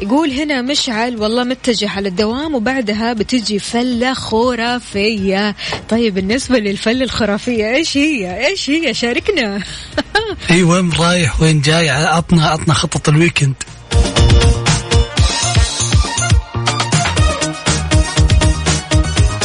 يقول 0.00 0.30
هنا 0.30 0.62
مشعل 0.62 1.16
والله 1.16 1.44
متجه 1.44 1.88
على 1.90 2.08
الدوام 2.08 2.54
وبعدها 2.54 3.12
بتجي 3.12 3.58
فلة 3.58 4.14
خرافية. 4.14 5.56
طيب 5.88 6.14
بالنسبة 6.14 6.58
للفلة 6.58 7.04
الخرافية 7.04 7.74
إيش 7.74 7.96
هي؟ 7.96 8.46
إيش 8.46 8.70
هي؟ 8.70 8.94
شاركنا. 8.94 9.62
إي 10.50 10.62
وين 10.62 10.92
رايح؟ 10.92 11.40
وين 11.40 11.60
جاي؟ 11.60 11.90
عطنا 11.90 12.46
عطنا 12.46 12.74
خطط 12.74 13.08
ال 13.08 13.13
weekend. 13.13 13.54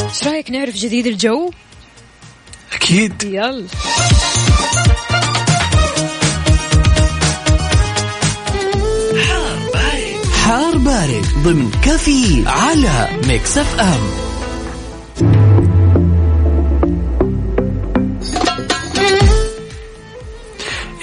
إيش 0.09 0.23
رأيك 0.23 0.51
نعرف 0.51 0.75
جديد 0.75 1.07
الجو؟ 1.07 1.51
أكيد. 2.73 3.23
يلا. 3.23 3.67
حار 10.51 10.77
بارد 10.77 11.25
ضمن 11.43 11.71
كافيين 11.83 12.47
على 12.47 13.07
Mix 13.27 13.57
FM. 13.57 13.99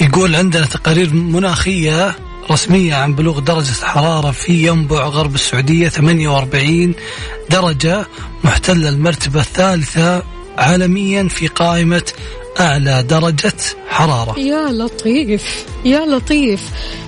يقول 0.01 0.35
عندنا 0.37 0.67
تقارير 0.67 1.15
مناخية 1.15 2.17
رسمية 2.51 2.95
عن 2.95 3.15
بلوغ 3.15 3.39
درجة 3.39 3.71
الحرارة 3.71 4.31
في 4.31 4.67
ينبع 4.67 5.07
غرب 5.07 5.35
السعودية 5.35 5.89
48 5.89 6.95
درجة 7.51 8.07
محتل 8.45 8.87
المرتبة 8.87 9.41
الثالثة 9.41 10.23
عالميا 10.59 11.29
في 11.29 11.47
قائمة 11.47 12.13
أعلى 12.61 13.03
درجة 13.03 13.53
حرارة. 13.89 14.39
يا 14.39 14.73
لطيف 14.73 15.65
يا 15.85 16.07
لطيف. 16.07 16.61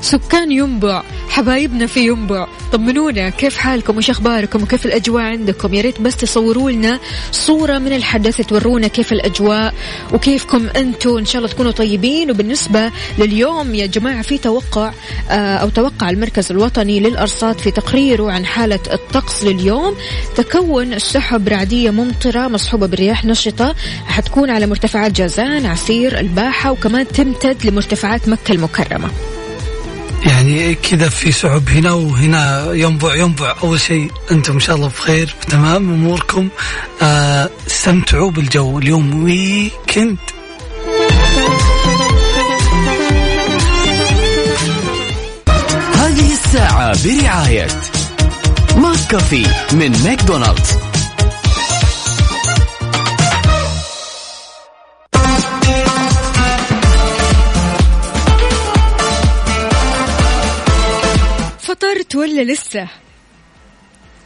سكان 0.02 0.52
ينبع. 0.52 1.02
حبايبنا 1.30 1.87
في 1.87 2.06
ينبع. 2.06 2.46
طمنونا 2.72 3.28
كيف 3.28 3.56
حالكم؟ 3.56 3.96
وش 3.96 4.10
أخباركم؟ 4.10 4.62
وكيف 4.62 4.87
الأجواء 4.87 5.22
عندكم؟ 5.22 5.75
يا 5.75 5.82
ريت 5.82 6.00
بس 6.00 6.16
تصوروا 6.16 6.70
لنا 6.70 6.99
صورة 7.32 7.78
من 7.78 7.92
الحدث 7.92 8.40
تورونا 8.40 8.88
كيف 8.88 9.12
الأجواء 9.12 9.75
وكيفكم 10.12 10.66
أنتم 10.76 11.18
إن 11.18 11.25
شاء 11.25 11.42
الله 11.42 11.52
تكونوا 11.52 11.72
طيبين. 11.72 12.30
وبالنسبة 12.30 12.90
لليوم 13.18 13.75
يا 13.75 13.87
جماعة 13.87 14.22
في 14.22 14.38
توقع 14.38 14.92
آه، 15.30 15.56
أو 15.56 15.68
توقع 15.68 16.10
المركز 16.10 16.50
الوطني 16.50 17.00
للأرصاد 17.00 17.58
في 17.58 17.70
تقريره 17.70 18.32
عن 18.32 18.46
حالة 18.46 18.80
الطقس 18.92 19.44
لليوم. 19.44 19.94
تكون 20.37 20.94
السحب 20.94 21.49
رعدية 21.49 21.90
ممطرة 21.90 22.49
مصحوبة 22.49 22.87
برياح 22.87 23.25
نشطة. 23.25 23.75
حتكون 24.06 24.50
على 24.50 24.66
مرتفعات 24.66 25.12
جازان 25.12 25.66
عسير 25.66 26.20
الباحة 26.20 26.72
وكمان 26.72 27.08
تمتد 27.08 27.66
لمرتفعات 27.66 28.28
مكة 28.28 28.52
المكرمة. 28.52 29.10
يعني 30.26 30.74
كذا 30.74 31.08
في 31.08 31.32
سحب 31.32 31.68
هنا 31.68 31.92
وهنا 31.92 32.72
ينبع 32.72 33.14
ينبع. 33.14 33.54
أول 33.62 33.80
شيء 33.80 34.10
أنتم 34.30 34.52
إن 34.52 34.60
شاء 34.60 34.76
الله 34.76 34.88
بخير. 34.88 35.34
تمام 35.48 35.92
أموركم. 35.92 36.48
آه 37.02 37.50
استمتعوا 37.66 38.30
بالجو 38.30 38.78
اليوم. 38.78 39.24
weekend. 39.25 40.16
هذه 45.94 46.32
الساعة 46.32 46.96
برعاية 47.04 47.66
McCafé 48.76 49.46
من 49.72 50.02
ماكدونالدز. 50.04 50.89
فطرت 62.10 62.14
ولا 62.16 62.52
لسه. 62.52 62.88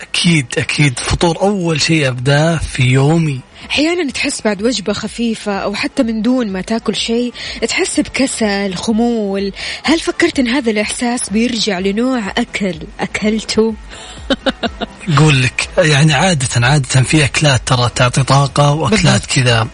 أكيد 0.00 0.46
أكيد. 0.58 0.98
فطور 0.98 1.40
أول 1.40 1.80
شيء 1.80 2.08
أبدأ 2.08 2.56
في 2.56 2.82
يومي. 2.82 3.40
أحيانا 3.70 4.10
تحس 4.10 4.42
بعد 4.42 4.62
وجبة 4.62 4.92
خفيفة 4.92 5.52
أو 5.52 5.74
حتى 5.74 6.02
من 6.02 6.22
دون 6.22 6.52
ما 6.52 6.60
تاكل 6.60 6.96
شيء 6.96 7.32
تحس 7.68 8.00
بكسل 8.00 8.74
خمول. 8.74 9.52
هل 9.84 10.00
فكرت 10.00 10.38
إن 10.38 10.48
هذا 10.48 10.70
الإحساس 10.70 11.30
بيرجع 11.30 11.78
لنوع 11.78 12.28
أكل 12.38 12.74
أكلته؟ 13.00 13.74
يقول 15.08 15.42
لك 15.42 15.68
يعني 15.78 16.12
عادة 16.12 16.66
عادة 16.66 17.02
في 17.02 17.24
أكلات 17.24 17.60
ترى 17.66 17.90
تعطي 17.94 18.22
طاقة 18.22 18.72
وأكلات 18.72 19.26
كذا 19.26 19.68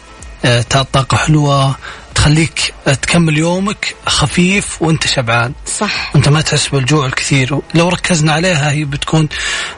آه، 0.44 0.62
تعطي 0.62 0.90
طاقة 0.92 1.16
حلوة 1.16 1.76
تخليك 2.14 2.74
تكمل 2.84 3.38
يومك 3.38 3.94
خفيف 4.06 4.82
وانت 4.82 5.06
شبعان. 5.06 5.52
صح. 5.78 6.10
وانت 6.14 6.28
ما 6.28 6.40
تحس 6.40 6.68
بالجوع 6.68 7.06
الكثير. 7.06 7.58
لو 7.74 7.88
ركزنا 7.88 8.32
عليها 8.32 8.70
هي 8.70 8.84
بتكون 8.84 9.28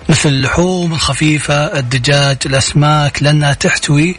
مثل 0.08 0.28
اللحوم 0.28 0.92
الخفيفة 0.92 1.54
الدجاج 1.54 2.36
الأسماك 2.46 3.22
لأنها 3.22 3.54
تحتوي 3.54 4.16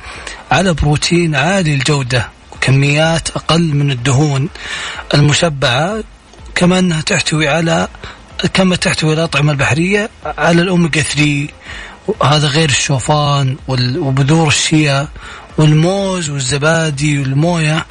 على 0.51 0.73
بروتين 0.73 1.35
عالي 1.35 1.73
الجودة 1.73 2.29
وكميات 2.51 3.29
أقل 3.29 3.75
من 3.75 3.91
الدهون 3.91 4.49
المشبعة 5.13 6.03
كما 6.55 6.79
أنها 6.79 7.01
تحتوي 7.01 7.47
على 7.47 7.87
كما 8.53 8.75
تحتوي 8.75 9.13
الأطعمة 9.13 9.51
البحرية 9.51 10.09
على 10.37 10.61
الأوميجا 10.61 11.01
3 11.01 11.47
وهذا 12.07 12.47
غير 12.47 12.69
الشوفان 12.69 13.57
وبذور 13.67 14.47
الشيا 14.47 15.07
والموز 15.57 16.29
والزبادي 16.29 17.19
والموية. 17.19 17.85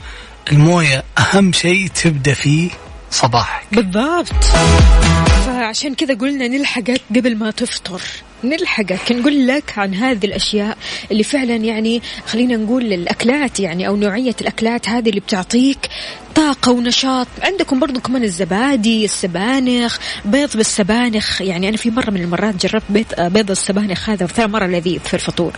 الموية 0.52 1.04
أهم 1.18 1.52
شيء 1.52 1.88
تبدأ 1.88 2.34
فيه 2.34 2.70
صباحك. 3.10 3.66
بالضبط. 3.72 4.44
فعشان 5.46 5.94
كذا 5.94 6.14
قلنا 6.14 6.48
نلحقك 6.48 7.00
قبل 7.16 7.36
ما 7.36 7.50
تفطر. 7.50 8.00
نلحقك 8.44 9.12
نقول 9.12 9.46
لك 9.46 9.78
عن 9.78 9.94
هذه 9.94 10.26
الأشياء 10.26 10.78
اللي 11.10 11.22
فعلا 11.22 11.56
يعني 11.56 12.02
خلينا 12.26 12.56
نقول 12.56 12.92
الأكلات 12.92 13.60
يعني 13.60 13.88
أو 13.88 13.96
نوعية 13.96 14.34
الأكلات 14.40 14.88
هذه 14.88 15.08
اللي 15.08 15.20
بتعطيك 15.20 15.78
طاقة 16.34 16.72
ونشاط. 16.72 17.26
عندكم 17.42 17.80
برضو 17.80 18.00
كمان 18.00 18.24
الزبادي 18.24 19.04
السبانخ 19.04 19.98
بيض 20.24 20.56
بالسبانخ. 20.56 21.40
يعني 21.40 21.68
أنا 21.68 21.76
في 21.76 21.90
مرة 21.90 22.10
من 22.10 22.20
المرات 22.20 22.66
جربت 22.66 22.84
بيض, 22.90 23.06
بيض 23.18 23.50
السبانخ 23.50 24.10
هذا 24.10 24.24
وثاني 24.24 24.52
مرة 24.52 24.66
لذيذ 24.66 25.00
في 25.00 25.14
الفطور. 25.14 25.52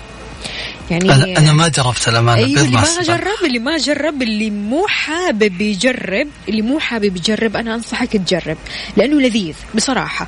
يعني 0.91 1.39
أنا 1.39 1.53
ما 1.53 1.69
جربت 1.69 2.09
الأمانة 2.09 2.39
أيوه 2.39 2.49
بيض 2.49 2.59
اللي 2.59 2.77
ما. 2.77 3.03
جرب 3.03 3.45
اللي 3.45 3.59
ما 3.59 3.77
جرب 3.77 4.23
اللي 4.23 4.51
مو 4.51 4.87
حابب 4.87 5.61
يجرب 5.61 6.29
اللي 6.49 6.63
مو 6.63 6.79
حابب 6.79 7.17
يجرب 7.17 7.57
أنا 7.57 7.75
أنصحك 7.75 8.13
تجرب 8.13 8.57
لأنه 8.97 9.21
لذيذ 9.21 9.55
بصراحة. 9.75 10.27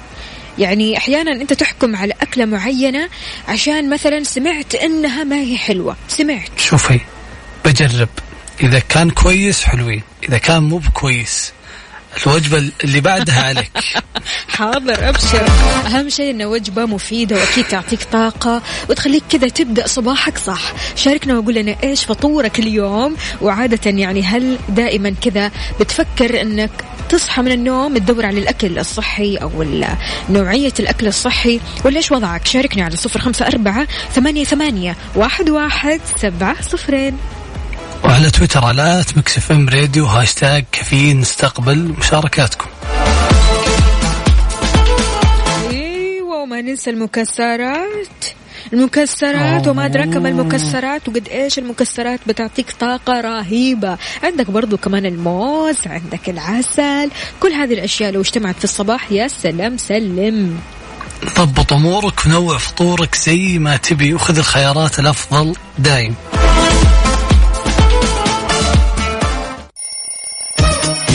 يعني 0.59 0.97
أحيانا 0.99 1.33
أنت 1.33 1.53
تحكم 1.53 1.97
على 1.97 2.15
أكلة 2.21 2.45
معينة 2.45 3.09
عشان 3.49 3.91
مثلا 3.91 4.23
سمعت 4.25 4.75
إنها 4.75 5.25
ما 5.25 5.37
هي 5.37 5.57
حلوة 5.59 5.97
سمعت. 6.09 6.51
شوفي 6.59 7.01
بجرب. 7.65 8.09
إذا 8.63 8.79
كان 8.79 9.11
كويس 9.11 9.65
حلوين. 9.65 10.03
إذا 10.29 10.39
كان 10.39 10.63
مو 10.63 10.79
بكويس 10.79 11.53
الوجبة 12.27 12.71
اللي 12.85 13.01
بعدها 13.01 13.43
عليك 13.43 13.71
حاضر 14.57 15.09
أبشر. 15.09 15.47
أهم 15.87 16.09
شيء 16.09 16.31
إنه 16.31 16.47
وجبة 16.47 16.87
مفيدة 16.87 17.37
وأكيد 17.37 17.65
تعطيك 17.65 18.03
طاقة 18.13 18.63
وتخليك 18.91 19.23
كذا 19.31 19.49
تبدأ 19.49 19.87
صباحك 19.87 20.39
صح. 20.39 20.73
شاركنا 20.97 21.39
وقول 21.39 21.55
لنا 21.55 21.77
إيش 21.83 22.05
فطورك 22.05 22.59
اليوم. 22.59 23.17
وعادة 23.41 23.91
يعني 23.91 24.23
هل 24.23 24.59
دائما 24.69 25.15
كذا 25.21 25.51
بتفكر 25.81 26.41
إنك 26.41 26.71
تصحى 27.09 27.43
من 27.43 27.53
النوم 27.53 27.99
تدور 27.99 28.27
على 28.27 28.39
الأكل 28.39 28.79
الصحي 28.79 29.37
أو 29.37 29.65
نوعية 30.31 30.73
الأكل 30.81 31.07
الصحي؟ 31.07 31.61
ولا 31.85 31.97
إيش 31.97 32.13
وضعك؟ 32.13 32.47
شاركني 32.47 32.83
على 32.83 32.97
صفر 32.97 33.21
خمسة 33.21 33.47
أربعة 33.47 33.87
ثمانية 34.15 34.45
ثمانية 34.45 34.97
واحد 35.15 35.51
واحد 35.51 36.01
سبعة 36.17 36.63
صفرين. 36.63 37.19
وعلى 38.17 38.31
تويتر 38.31 38.71
at 38.71 39.19
Mix 39.19 39.53
FM 39.53 39.69
Radio 39.69 40.07
هاشتاج 40.07 40.65
كافيين 40.73 41.21
نستقبل 41.21 41.79
مشاركاتكم. 41.99 42.67
أيوه 45.71 46.43
وما 46.43 46.61
ننسى 46.61 46.91
المكسرات. 46.91 48.25
المكسرات 48.73 49.69
وما 49.69 49.87
أدراك 49.87 50.09
ما 50.09 50.29
المكسرات 50.29 51.09
وقد 51.09 51.29
إيش 51.29 51.59
المكسرات 51.59 52.21
بتعطيك 52.27 52.73
طاقة 52.81 53.21
رهيبة. 53.21 53.99
عندك 54.23 54.51
برضو 54.51 54.77
كمان 54.77 55.07
الموز 55.07 55.79
عندك 55.87 56.29
العسل 56.29 57.11
كل 57.41 57.53
هذه 57.53 57.75
الأشياء 57.75 58.11
لو 58.13 58.21
اجتمعت 58.21 58.59
في 58.59 58.65
الصباح 58.65 59.13
يا 59.13 59.29
سلام 59.29 59.79
سلم. 59.79 60.61
ضبط 61.39 61.73
أمورك 61.73 62.27
ونوع 62.27 62.59
فطورك 62.59 63.15
زي 63.15 63.59
ما 63.59 63.77
تبي 63.77 64.15
وخذ 64.15 64.39
الخيارات 64.39 64.99
الأفضل 64.99 65.55
دايم. 65.79 66.15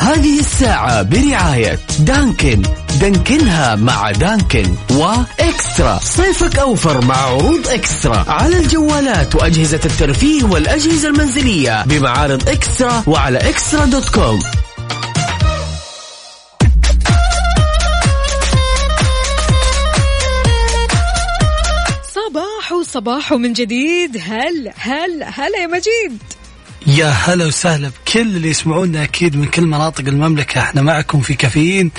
هذه 0.00 0.40
الساعة 0.40 1.02
برعاية 1.02 1.78
Dunkin'. 1.98 2.62
دانكنها 3.00 3.76
مع 3.76 4.10
دانكن 4.10 4.74
وإكسترا. 4.90 5.98
صيفك 6.02 6.58
أوفر 6.58 7.04
مع 7.04 7.16
عروض 7.16 7.68
إكسترا. 7.68 8.24
على 8.28 8.56
الجوالات 8.56 9.34
وأجهزة 9.34 9.80
الترفيه 9.84 10.44
والأجهزة 10.44 11.08
المنزلية 11.08 11.84
بمعارض 11.86 12.48
إكسترا 12.48 13.02
وعلى 13.06 13.38
إكسترا 13.38 13.84
دوت 13.84 14.08
كوم. 14.08 14.40
صباح 22.14 22.82
صباح 22.82 23.32
من 23.32 23.52
جديد. 23.52 24.16
هلا 24.16 24.72
هلا 24.76 25.28
هلا 25.28 25.58
يا 25.58 25.66
مجيد. 25.66 26.18
يا 26.88 27.06
هلا 27.06 27.46
وسهلا 27.46 27.88
بكل 27.88 28.20
اللي 28.20 28.48
يسمعونا 28.48 29.02
أكيد 29.02 29.36
من 29.36 29.46
كل 29.46 29.62
مناطق 29.62 30.04
المملكة. 30.08 30.60
إحنا 30.60 30.82
معكم 30.82 31.20
في 31.20 31.34
كافيين 31.34 31.90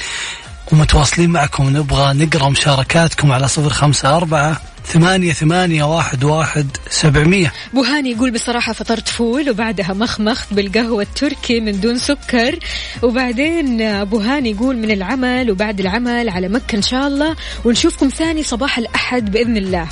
ومتواصلين 0.72 1.30
معكم. 1.30 1.78
نبغى 1.78 2.14
نقرأ 2.14 2.50
مشاركاتكم 2.50 3.32
على 3.32 3.48
صفر 3.48 3.70
خمسة 3.70 4.18
أربعة 4.18 4.62
ثمانية 4.86 5.34
ثمانية 5.34 5.84
واحد 5.84 6.24
واحد 6.24 6.68
سبعمية. 6.90 7.54
ابو 7.74 7.84
هاني 7.84 8.12
يقول 8.12 8.32
بصراحة 8.32 8.74
فطرت 8.74 9.10
فول 9.10 9.50
وبعدها 9.50 9.94
مخمخت 9.94 10.54
بالقهوة 10.54 11.04
التركي 11.04 11.60
من 11.60 11.80
دون 11.80 11.98
سكر. 11.98 12.60
وبعدين 13.02 13.82
ابو 13.82 14.20
هاني 14.20 14.52
يقول 14.52 14.78
من 14.78 14.92
العمل 14.92 15.52
وبعد 15.52 15.80
العمل 15.80 16.30
على 16.30 16.50
مكة 16.50 16.76
إن 16.76 16.82
شاء 16.82 17.08
الله. 17.08 17.36
ونشوفكم 17.66 18.10
ثاني 18.10 18.44
صباح 18.44 18.78
الأحد 18.78 19.32
بإذن 19.32 19.58
الله. 19.58 19.88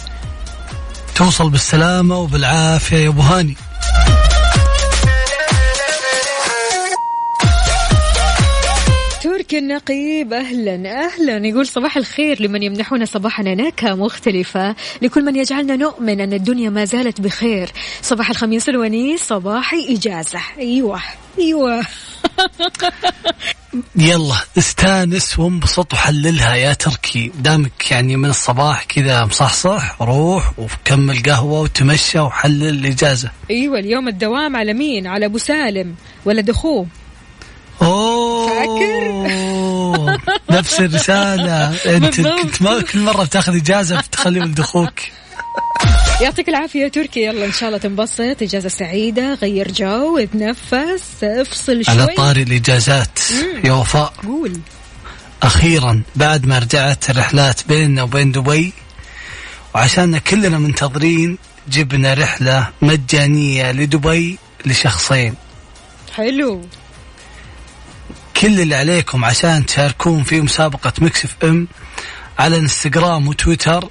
توصل 1.16 1.50
بالسلامة 1.50 2.18
وبالعافية 2.18 2.98
يا 2.98 3.10
أبو 3.10 3.22
هاني 3.22 3.58
تركي 9.48 9.58
النقيب. 9.58 10.34
أهلا 10.34 11.06
أهلا. 11.06 11.48
يقول 11.48 11.68
صباح 11.68 11.98
الخير 11.98 12.42
لمن 12.42 12.64
يمنحون 12.64 13.06
صباحنا 13.06 13.56
نكهه 13.56 13.96
مختلفة. 13.96 14.76
لكل 15.02 15.26
من 15.26 15.36
يجعلنا 15.36 15.76
نؤمن 15.76 16.22
أن 16.22 16.34
الدنيا 16.34 16.70
ما 16.70 16.86
زالت 16.86 17.22
بخير. 17.22 17.70
صباح 18.02 18.30
الخميس 18.30 18.70
الونيس 18.70 19.22
صباحي 19.22 19.96
إجازة. 19.96 20.40
أيوه 20.58 21.02
أيوه. 21.40 21.86
يلا 23.96 24.36
استانس 24.58 25.40
وانبسط 25.40 25.94
وحللها 25.94 26.56
يا 26.56 26.74
تركي. 26.74 27.32
دامك 27.40 27.92
يعني 27.92 28.16
من 28.16 28.30
الصباح 28.30 28.84
كذا 28.84 29.26
مصحصح 29.26 30.02
روح 30.02 30.54
وكمل 30.60 31.24
قهوة 31.24 31.62
وتمشى 31.62 32.20
وحلل 32.20 32.70
الإجازة 32.70 33.32
أيوه 33.52 33.80
اليوم 33.80 34.08
الدوام 34.08 34.56
على 34.56 34.74
مين؟ 34.74 35.08
على 35.08 35.26
أبو 35.26 35.38
سالم. 35.38 35.96
ولد 36.26 36.50
اخوه 36.50 36.88
أوه 37.82 38.17
فاكر؟ 38.58 40.20
نفس 40.50 40.80
الرسالة. 40.80 41.76
أنت. 41.86 42.22
كنت 42.22 42.62
ما 42.62 42.82
كل 42.82 43.00
مرة 43.00 43.24
بتاخذ 43.24 43.56
إجازة 43.56 44.02
تخلي 44.12 44.40
ولد 44.40 44.60
أخوك 44.60 45.00
يعطيك 46.22 46.50
العافية 46.50 46.84
يا 46.84 46.88
تركي. 46.88 47.24
يلا 47.24 47.46
إن 47.46 47.52
شاء 47.52 47.70
الله 47.70 47.80
تنبسط. 47.80 48.42
إجازة 48.42 48.70
سعيدة. 48.70 49.34
غير 49.34 49.72
جو 49.72 50.18
اتنفس 50.18 51.24
افصل 51.24 51.86
شوي. 51.86 51.96
على 51.96 52.08
طاري 52.18 52.44
الإجازات. 52.44 53.20
يا 53.64 53.72
وفاء. 53.74 54.14
قول. 54.24 54.60
أخيرا 55.44 56.02
بعد 56.16 56.46
ما 56.46 56.60
رجعت 56.60 57.10
الرحلات 57.10 57.68
بيننا 57.68 58.04
وبين 58.04 58.32
دبي 58.32 58.74
وعشاننا 59.76 60.18
كلنا 60.20 60.58
منتظرين 60.58 61.38
جبنا 61.70 62.14
رحلة 62.14 62.68
مجانية 62.82 63.72
لدبي 63.72 64.38
لشخصين. 64.66 65.34
حلو. 66.16 66.62
كل 68.42 68.60
اللي 68.62 68.76
عليكم 68.76 69.26
عشان 69.26 69.66
تشاركون 69.66 70.24
في 70.24 70.42
مسابقة 70.42 70.94
Mix 71.02 71.36
FM 71.44 71.68
على 72.40 72.58
انستغرام 72.58 73.28
وتويتر 73.28 73.90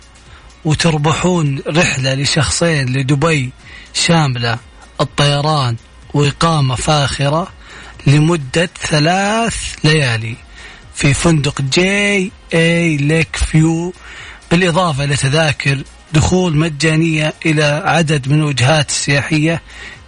وتربحون 0.64 1.60
رحلة 1.66 2.14
لشخصين 2.14 2.96
لدبي 2.96 3.50
شاملة 3.94 4.58
الطيران 5.00 5.76
وإقامة 6.14 6.74
فاخرة 6.74 7.48
لمدة 8.06 8.70
ثلاث 8.80 9.56
ليالي 9.84 10.36
في 10.94 11.14
فندق 11.14 11.62
JA 11.62 12.32
Lake 12.54 13.36
View. 13.36 13.94
بالإضافة 14.50 15.04
لتذاكر 15.04 15.82
دخول 16.12 16.56
مجانية 16.56 17.34
إلى 17.46 17.82
عدد 17.84 18.28
من 18.28 18.38
الوجهات 18.38 18.88
السياحية. 18.88 19.62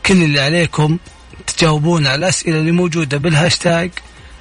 كل 0.06 0.22
اللي 0.22 0.40
عليكم 0.40 0.98
تجاوبون 1.46 2.06
على 2.06 2.14
الأسئلة 2.14 2.58
اللي 2.58 2.72
موجودة 2.72 3.18
بالهاشتاج. 3.18 3.90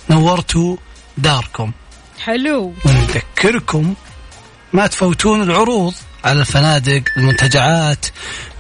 نورتوا 0.10 0.78
داركم. 1.18 1.72
حلو. 2.20 2.74
ونذكركم 2.86 3.94
ما 4.74 4.88
تفوتون 4.88 5.42
العروض 5.42 5.94
على 6.24 6.40
الفنادق 6.40 7.04
المنتجعات 7.18 8.06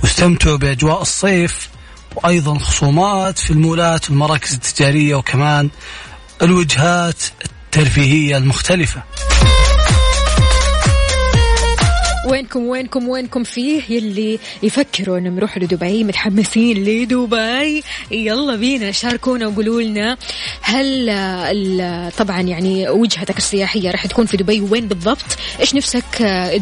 واستمتعوا 0.03 0.57
بأجواء 0.57 1.01
الصيف 1.01 1.69
وأيضا 2.15 2.59
خصومات 2.59 3.39
في 3.39 3.51
المولات 3.51 4.09
والمراكز 4.09 4.53
التجارية 4.53 5.15
وكمان 5.15 5.69
الوجهات 6.41 7.21
الترفيهية 7.45 8.37
المختلفة. 8.37 9.03
وينكم 12.37 12.67
وينكم 12.67 13.07
وينكم 13.07 13.43
فيه 13.43 13.81
يلي 13.89 14.39
يفكروا 14.63 15.17
إنهم 15.17 15.37
يروحوا 15.37 15.63
لدبي 15.63 16.03
متحمسين 16.03 16.83
لدبي 16.83 17.83
يلا 18.11 18.55
بينا 18.55 18.91
شاركونا 18.91 19.47
وقولوا 19.47 19.81
لنا 19.81 20.17
هل 20.61 22.11
طبعا 22.17 22.41
يعني 22.41 22.89
وجهتك 22.89 23.37
السياحية 23.37 23.91
راح 23.91 24.07
تكون 24.07 24.25
في 24.25 24.37
دبي 24.37 24.61
وين 24.61 24.87
بالضبط؟ 24.87 25.37
إيش 25.59 25.75
نفسك 25.75 26.03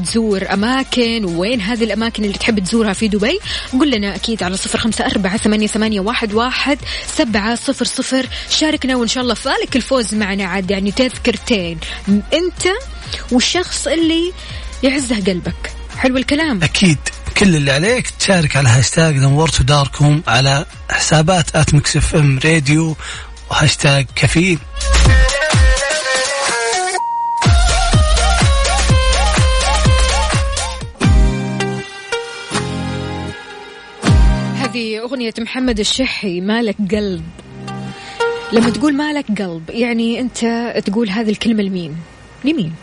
تزور 0.03 0.53
أماكن 0.53 1.25
وين 1.25 1.61
هذه 1.61 1.83
الأماكن 1.83 2.23
اللي 2.23 2.37
تحب 2.37 2.59
تزورها 2.59 2.93
في 2.93 3.07
دبي؟ 3.07 3.39
قول 3.71 3.91
لنا 3.91 4.15
أكيد 4.15 4.43
على 4.43 4.57
صفر 4.57 4.79
خمسة 4.79 5.05
أربعة 5.05 5.37
ثمانية, 5.37 5.67
ثمانية 5.67 5.99
واحد, 5.99 6.33
واحد 6.33 6.77
سبعة 7.07 7.55
صفر 7.55 7.85
صفر 7.85 8.25
شاركنا 8.49 8.95
وإن 8.95 9.07
شاء 9.07 9.23
الله 9.23 9.33
فالك 9.33 9.75
الفوز 9.75 10.15
معنا 10.15 10.43
عاد 10.43 10.71
يعني 10.71 10.91
تذكرتين 10.91 11.77
أنت 12.09 12.67
والشخص 13.31 13.87
اللي 13.87 14.31
يعزه 14.85 15.15
قلبك. 15.15 15.71
حلو 15.97 16.17
الكلام. 16.17 16.63
أكيد. 16.63 16.97
كل 17.37 17.55
اللي 17.55 17.71
عليك 17.71 18.09
تشارك 18.09 18.55
على 18.57 18.69
هاشتاج 18.69 19.15
نورتوا 19.15 19.65
داركم 19.65 20.21
على 20.27 20.65
حسابات 20.89 21.55
at 21.55 21.73
Mix 21.73 22.15
FM 22.15 22.39
Radio 22.45 22.95
وهاشتاج 23.51 24.05
كافيين. 24.15 24.59
هذه 34.55 34.99
أغنية 34.99 35.33
محمد 35.39 35.79
الشحي 35.79 36.41
مالك 36.41 36.75
قلب. 36.91 37.23
لما 38.53 38.69
تقول 38.69 38.95
مالك 38.95 39.41
قلب 39.41 39.69
يعني 39.69 40.19
أنت 40.19 40.39
تقول 40.85 41.09
هذه 41.09 41.29
الكلمة 41.29 41.63
لمين؟ 41.63 41.95
لمين؟ 42.43 42.73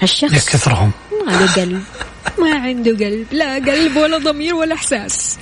يا 0.00 0.04
هالشخص 0.04 0.48
كثرهم 0.48 0.90
ما 1.26 1.32
له 1.32 1.52
قلب. 1.52 1.82
ما 2.38 2.54
عنده 2.54 2.90
قلب. 2.90 3.26
لا 3.32 3.54
قلب 3.54 3.96
ولا 3.96 4.18
ضمير 4.18 4.54
ولا 4.54 4.74
إحساس. 4.74 5.38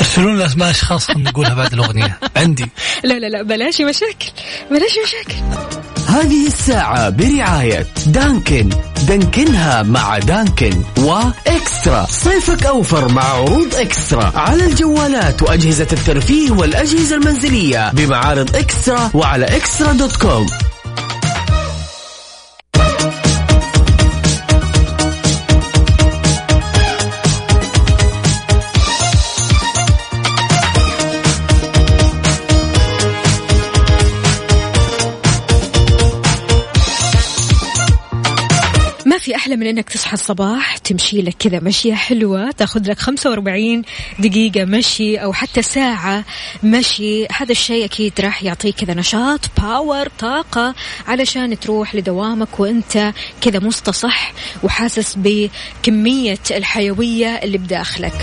ارسلوا 0.00 0.32
لنا 0.32 0.46
اسماء 0.46 0.70
اشخاص 0.70 1.04
خلينا 1.04 1.30
نقولها 1.30 1.54
بعد 1.54 1.72
الأغنية. 1.72 2.18
عندي. 2.36 2.66
لا 3.04 3.14
لا 3.18 3.26
لا 3.26 3.42
بلاش 3.42 3.80
مشاكل. 3.80 4.30
بلاش 4.70 4.92
مشاكل. 5.06 5.34
هذه 6.08 6.46
الساعة 6.46 7.08
برعاية 7.10 7.86
دانكن. 8.06 8.68
دانكنها 9.08 9.82
مع 9.82 10.18
دانكن 10.18 10.82
وإكسترا. 10.98 12.06
صيفك 12.10 12.66
أوفر 12.66 13.08
مع 13.08 13.24
عروض 13.24 13.74
إكسترا. 13.74 14.32
على 14.34 14.64
الجوالات 14.64 15.42
وأجهزة 15.42 15.88
الترفيه 15.92 16.50
والأجهزة 16.50 17.16
المنزلية 17.16 17.90
بمعارض 17.92 18.56
إكسترا 18.56 19.10
وعلى 19.14 19.56
إكسترا 19.56 19.92
دوت 19.92 20.16
كوم. 20.16 20.46
أحلى 39.48 39.56
من 39.56 39.66
أنك 39.66 39.88
تصحى 39.88 40.14
الصباح 40.14 40.76
تمشي 40.76 41.22
لك 41.22 41.34
كذا 41.38 41.60
مشية 41.60 41.94
حلوة 41.94 42.50
تاخذ 42.50 42.90
لك 42.90 42.98
45 42.98 43.82
دقيقة 44.18 44.64
مشي 44.64 45.16
أو 45.16 45.32
حتى 45.32 45.62
ساعة 45.62 46.24
مشي. 46.62 47.26
هذا 47.26 47.52
الشيء 47.52 47.84
أكيد 47.84 48.12
راح 48.20 48.42
يعطيك 48.42 48.74
كذا 48.74 48.94
نشاط 48.94 49.40
باور 49.60 50.08
طاقة 50.18 50.74
علشان 51.06 51.58
تروح 51.58 51.94
لدوامك 51.94 52.60
وأنت 52.60 53.12
كذا 53.40 53.58
مستصح 53.58 54.32
وحاسس 54.62 55.18
بكمية 55.18 56.38
الحيوية 56.50 57.28
اللي 57.28 57.58
بداخلك. 57.58 58.14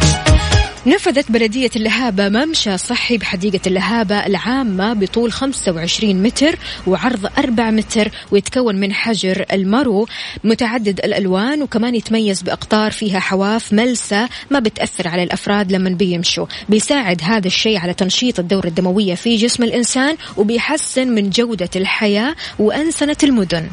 نفذت 0.87 1.31
بلدية 1.31 1.69
اللهابة 1.75 2.29
ممشى 2.29 2.77
صحي 2.77 3.17
بحديقة 3.17 3.59
اللهابة 3.67 4.25
العامة 4.25 4.93
بطول 4.93 5.31
25 5.31 6.23
متر 6.23 6.59
وعرض 6.87 7.29
4 7.37 7.71
متر 7.71 8.11
ويتكون 8.31 8.75
من 8.75 8.93
حجر 8.93 9.45
المرو. 9.53 10.07
متعدد 10.43 10.99
الألوان 10.99 11.61
وكمان 11.61 11.95
يتميز 11.95 12.41
بأقطار 12.41 12.91
فيها 12.91 13.19
حواف 13.19 13.73
ملسة 13.73 14.29
ما 14.51 14.59
بتأثر 14.59 15.07
على 15.07 15.23
الأفراد 15.23 15.71
لما 15.71 15.89
بيمشوا. 15.89 16.45
بيساعد 16.69 17.21
هذا 17.23 17.47
الشيء 17.47 17.77
على 17.77 17.93
تنشيط 17.93 18.39
الدورة 18.39 18.67
الدموية 18.67 19.15
في 19.15 19.35
جسم 19.35 19.63
الإنسان 19.63 20.17
وبيحسن 20.37 21.07
من 21.07 21.29
جودة 21.29 21.69
الحياة 21.75 22.35
وأنسنة 22.59 23.17
المدن. 23.23 23.69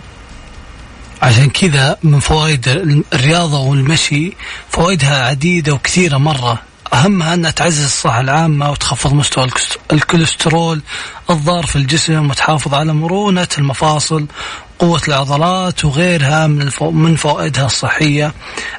عشان 1.22 1.50
كذا 1.50 1.96
من 2.02 2.18
فوائد 2.18 2.68
الرياضة 3.12 3.60
والمشي 3.60 4.32
فوائدها 4.68 5.26
عديدة 5.26 5.74
وكثيرة 5.74 6.16
مرة. 6.16 6.71
أهمها 6.92 7.34
انها 7.34 7.50
تعزز 7.50 7.84
الصحة 7.84 8.20
العامة 8.20 8.70
وتخفض 8.70 9.12
مستوى 9.12 9.46
الكوليسترول 9.92 10.80
الضار 11.30 11.66
في 11.66 11.76
الجسم 11.76 12.30
وتحافظ 12.30 12.74
على 12.74 12.92
مرونة 12.92 13.48
المفاصل 13.58 14.26
قوة 14.78 15.02
العضلات 15.08 15.84
وغيرها 15.84 16.46
من 16.46 16.70
من 16.80 17.16
فوائدها 17.16 17.66
الصحية 17.66 18.32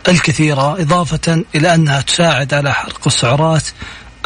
الكثيرة 0.08 0.82
إضافة 0.82 1.44
إلى 1.56 1.76
أنها 1.76 2.02
تساعد 2.02 2.54
على 2.54 2.74
حرق 2.74 3.02
السعرات 3.06 3.64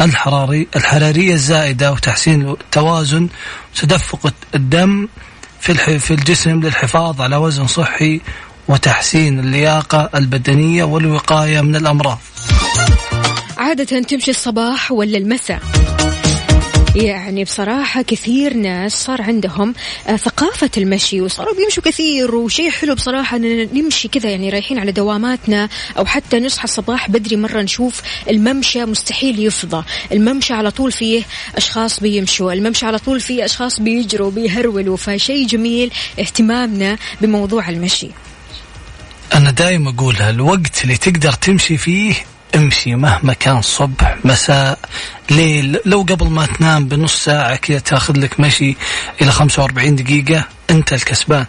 الحراري 0.01 0.67
الحرارية 0.75 1.33
الزائدة 1.33 1.91
وتحسين 1.91 2.49
التوازن 2.49 3.27
وتدفق 3.75 4.33
الدم 4.55 5.07
في 5.59 5.99
في 5.99 6.13
الجسم 6.13 6.59
للحفاظ 6.59 7.21
على 7.21 7.35
وزن 7.35 7.67
صحي 7.67 8.21
وتحسين 8.67 9.39
اللياقة 9.39 10.09
البدنية 10.15 10.83
والوقاية 10.83 11.61
من 11.61 11.75
الأمراض. 11.75 12.19
عادة 13.67 13.99
تمشي 13.99 14.31
الصباح 14.31 14.91
ولا 14.91 15.17
المساء؟ 15.17 15.61
يعني 16.95 17.43
بصراحة 17.43 18.01
كثير 18.01 18.53
ناس 18.53 18.93
صار 18.93 19.21
عندهم 19.21 19.73
آه، 20.07 20.15
ثقافة 20.15 20.69
المشي 20.77 21.21
وصاروا 21.21 21.55
بيمشوا 21.55 21.83
كثير 21.83 22.35
وشيء 22.35 22.69
حلو 22.69 22.95
بصراحة 22.95 23.37
أننا 23.37 23.67
نمشي 23.73 24.07
كذا 24.07 24.29
يعني 24.29 24.49
رايحين 24.49 24.79
على 24.79 24.91
دواماتنا 24.91 25.69
أو 25.97 26.05
حتى 26.05 26.39
نصحى 26.39 26.63
الصباح 26.63 27.09
بدري 27.09 27.35
مرة 27.35 27.61
نشوف 27.61 28.01
الممشى 28.29 28.85
مستحيل 28.85 29.39
يفضى. 29.39 29.83
الممشى 30.11 30.53
على 30.53 30.71
طول 30.71 30.91
فيه 30.91 31.23
أشخاص 31.55 31.99
بيمشوا 31.99 32.53
الممشى 32.53 32.85
على 32.85 32.99
طول 32.99 33.19
فيه 33.19 33.45
أشخاص 33.45 33.79
بيجروا 33.79 34.31
بيهرولوا 34.31 34.97
فشيء 34.97 35.47
جميل 35.47 35.91
اهتمامنا 36.19 36.97
بموضوع 37.21 37.69
المشي. 37.69 38.09
أنا 39.33 39.51
دايما 39.51 39.89
أقولها 39.89 40.29
الوقت 40.29 40.83
اللي 40.83 40.97
تقدر 40.97 41.31
تمشي 41.31 41.77
فيه 41.77 42.13
امشي 42.55 42.95
مهما 42.95 43.33
كان 43.33 43.61
صبح 43.61 44.17
مساء 44.23 44.79
ليل. 45.29 45.79
لو 45.85 46.01
قبل 46.01 46.27
ما 46.27 46.45
تنام 46.45 46.87
بنص 46.87 47.23
ساعة 47.23 47.55
كذا 47.55 47.79
تاخذ 47.79 48.17
لك 48.17 48.39
مشي 48.39 48.75
إلى 49.21 49.31
45 49.31 49.95
دقيقة 49.95 50.43
أنت 50.69 50.93
الكسبان. 50.93 51.45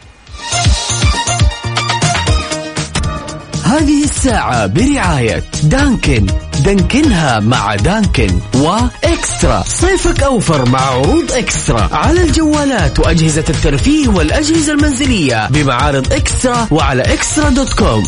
هذه 3.65 4.05
الساعة 4.05 4.67
برعاية 4.67 5.45
دانكن. 5.63 6.27
دانكنها 6.65 7.41
مع 7.41 7.75
دانكن 7.75 8.41
وإكسترا. 8.55 9.63
صيفك 9.67 10.23
أوفر 10.23 10.69
مع 10.69 10.81
عروض 10.81 11.33
إكسترا. 11.33 11.89
على 11.93 12.21
الجوالات 12.21 12.99
وأجهزة 13.01 13.45
الترفيه 13.51 14.09
والأجهزة 14.09 14.73
المنزلية 14.73 15.49
بمعارض 15.49 16.13
eXtra 16.13 16.69
وعلى 16.71 17.03
eXtra 17.03 17.49
dot 17.49 17.73
com. 17.73 18.05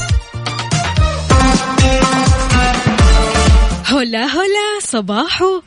هلا 4.01 4.25
هلا 4.25 4.81
صباحو. 4.83 5.63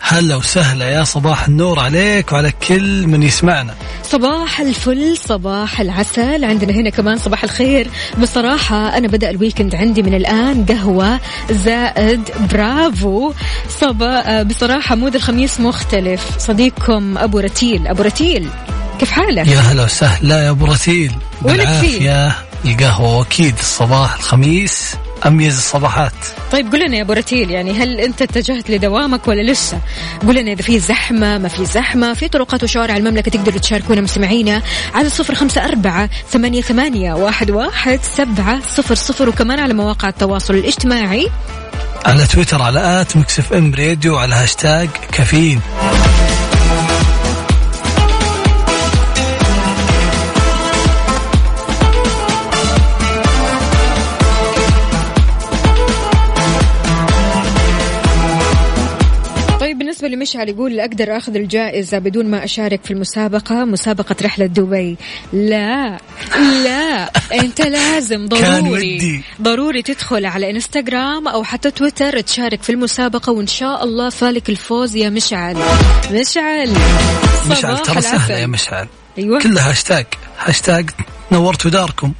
هلا 0.00 0.36
وسهلا 0.36 0.90
يا 0.90 1.04
صباح 1.04 1.48
النور 1.48 1.80
عليك 1.80 2.32
وعلى 2.32 2.52
كل 2.68 3.06
من 3.06 3.22
يسمعنا. 3.22 3.74
صباح 4.04 4.60
الفل 4.60 5.16
صباح 5.16 5.80
العسل. 5.80 6.44
عندنا 6.44 6.72
هنا 6.72 6.90
كمان 6.90 7.18
صباح 7.18 7.44
الخير. 7.44 7.90
بصراحة 8.22 8.96
أنا 8.98 9.08
بدأ 9.08 9.30
ال 9.30 9.35
weekend 9.35 9.74
عندي 9.74 10.02
من 10.02 10.14
الآن 10.14 10.66
قهوة 10.66 11.20
زائد 11.50 12.30
برافو. 12.52 13.32
صبا 13.80 14.40
آه، 14.40 14.42
بصراحة 14.42 14.94
مود 14.94 15.14
الخميس 15.14 15.60
مختلف. 15.60 16.38
صديقكم 16.38 17.18
أبو 17.18 17.38
رتيل. 17.38 17.86
أبو 17.86 18.02
رتيل 18.02 18.48
كيف 18.98 19.10
حالك؟ 19.10 19.46
يا 19.48 19.60
هلا 19.60 19.84
وسهلا 19.84 20.44
يا 20.44 20.50
أبو 20.50 20.64
رتيل. 20.64 21.12
بالعافية. 21.42 22.36
القهوة 22.64 23.22
أكيد 23.22 23.58
الصباح 23.58 24.14
الخميس. 24.14 24.94
أميز 25.26 25.56
الصباحات. 25.56 26.12
طيب 26.52 26.72
قل 26.72 26.86
لنا 26.86 26.96
يا 26.96 27.02
أبو 27.02 27.12
رتيل 27.12 27.50
يعني 27.50 27.72
هل 27.72 28.00
أنت 28.00 28.22
اتجهت 28.22 28.70
لدوامك 28.70 29.28
ولا 29.28 29.52
لسه؟ 29.52 29.78
قل 30.26 30.34
لنا 30.34 30.52
إذا 30.52 30.62
في 30.62 30.78
زحمة 30.78 31.38
ما 31.38 31.48
في 31.48 31.64
زحمة 31.64 32.14
في 32.14 32.28
طرقات 32.28 32.62
وشوارع 32.62 32.96
المملكة 32.96 33.30
تقدروا 33.30 33.58
تشاركونا 33.58 34.00
مستمعينا 34.00 34.62
على 34.94 35.08
صفر 35.08 35.34
خمسة 35.34 35.64
أربعة 35.64 36.10
ثمانية, 36.30 36.62
ثمانية 36.62 37.14
واحد, 37.14 37.50
واحد 37.50 38.00
سبعة 38.02 38.60
صفر 38.68 38.94
صفر 38.94 39.28
وكمان 39.28 39.58
على 39.58 39.74
مواقع 39.74 40.08
التواصل 40.08 40.54
الاجتماعي. 40.54 41.28
على 42.06 42.26
تويتر 42.26 42.62
على 42.62 43.00
at 43.00 43.16
Mix 43.16 43.52
FM 43.52 43.74
Radio 43.74 44.16
على 44.16 44.34
هاشتاج 44.34 44.88
كافيين. 45.12 45.60
بالنسبة 60.02 60.16
لمشعل 60.16 60.48
يقول 60.48 60.80
أقدر 60.80 61.16
أخذ 61.16 61.36
الجائزة 61.36 61.98
بدون 61.98 62.26
ما 62.26 62.44
أشارك 62.44 62.84
في 62.84 62.90
المسابقة 62.90 63.64
مسابقة 63.64 64.16
رحلة 64.22 64.46
دبي. 64.46 64.96
لا 65.32 65.98
لا 66.64 67.10
أنت 67.32 67.60
لازم 67.60 68.28
ضروري. 68.28 69.22
ضروري 69.42 69.82
تدخل 69.82 70.26
على 70.26 70.50
إنستغرام 70.50 71.28
أو 71.28 71.44
حتى 71.44 71.70
تويتر 71.70 72.20
تشارك 72.20 72.62
في 72.62 72.72
المسابقة 72.72 73.32
وإن 73.32 73.46
شاء 73.46 73.84
الله 73.84 74.10
فالك 74.10 74.50
الفوز 74.50 74.96
يا 74.96 75.10
مشعل. 75.10 75.56
مشعل. 76.12 76.70
مشعل 77.50 77.78
ترى 77.78 78.00
سهلة. 78.00 78.38
يا 78.38 78.46
مشعل. 78.46 78.86
أيوة. 79.18 79.40
كلها 79.40 79.70
هاشتاج 79.70 80.06
هاشتاج 80.38 80.90
نورتوا 81.32 81.70
داركم. 81.70 82.12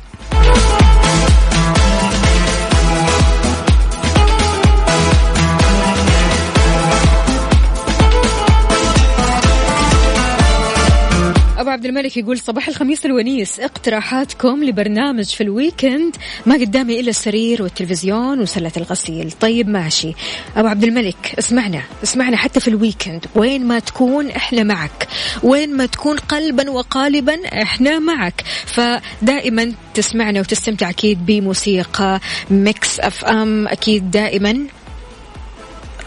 أبو 11.62 11.70
عبد 11.70 11.85
الملك 11.85 12.16
يقول 12.16 12.38
صباح 12.38 12.68
الخميس 12.68 13.07
الونيس. 13.07 13.61
اقتراحاتكم 13.61 14.64
لبرنامج 14.64 15.25
في 15.25 15.42
ال 15.42 15.52
weekend 15.52 16.16
ما 16.46 16.55
قدامي 16.55 17.01
إلا 17.01 17.11
السرير 17.11 17.62
والتلفزيون 17.62 18.40
وسلة 18.40 18.72
الغسيل. 18.77 19.33
طيب 19.33 19.68
ماشي. 19.68 20.12
أبو 20.57 20.68
عبد 20.68 20.85
الملك 20.85 21.35
اسمعنا 21.38 21.83
اسمعنا 22.03 22.37
حتى 22.37 22.61
في 22.61 22.68
ال 22.68 22.75
weekend. 22.75 23.26
وين 23.35 23.66
ما 23.66 23.79
تكون 23.79 24.31
إحنا 24.31 24.62
معك. 24.62 25.09
وين 25.42 25.77
ما 25.77 25.87
تكون 25.87 26.16
قلبا 26.18 26.70
وقالبا 26.70 27.62
إحنا 27.62 27.98
معك. 27.98 28.44
فدائما 28.66 29.72
تسمعنا 29.94 30.40
وتستمتع 30.40 30.90
أكيد 30.90 31.27
بموسيقى 31.27 32.20
Mix 32.50 33.00
FM. 33.00 33.68
أكيد 33.68 34.11
دائما. 34.11 34.66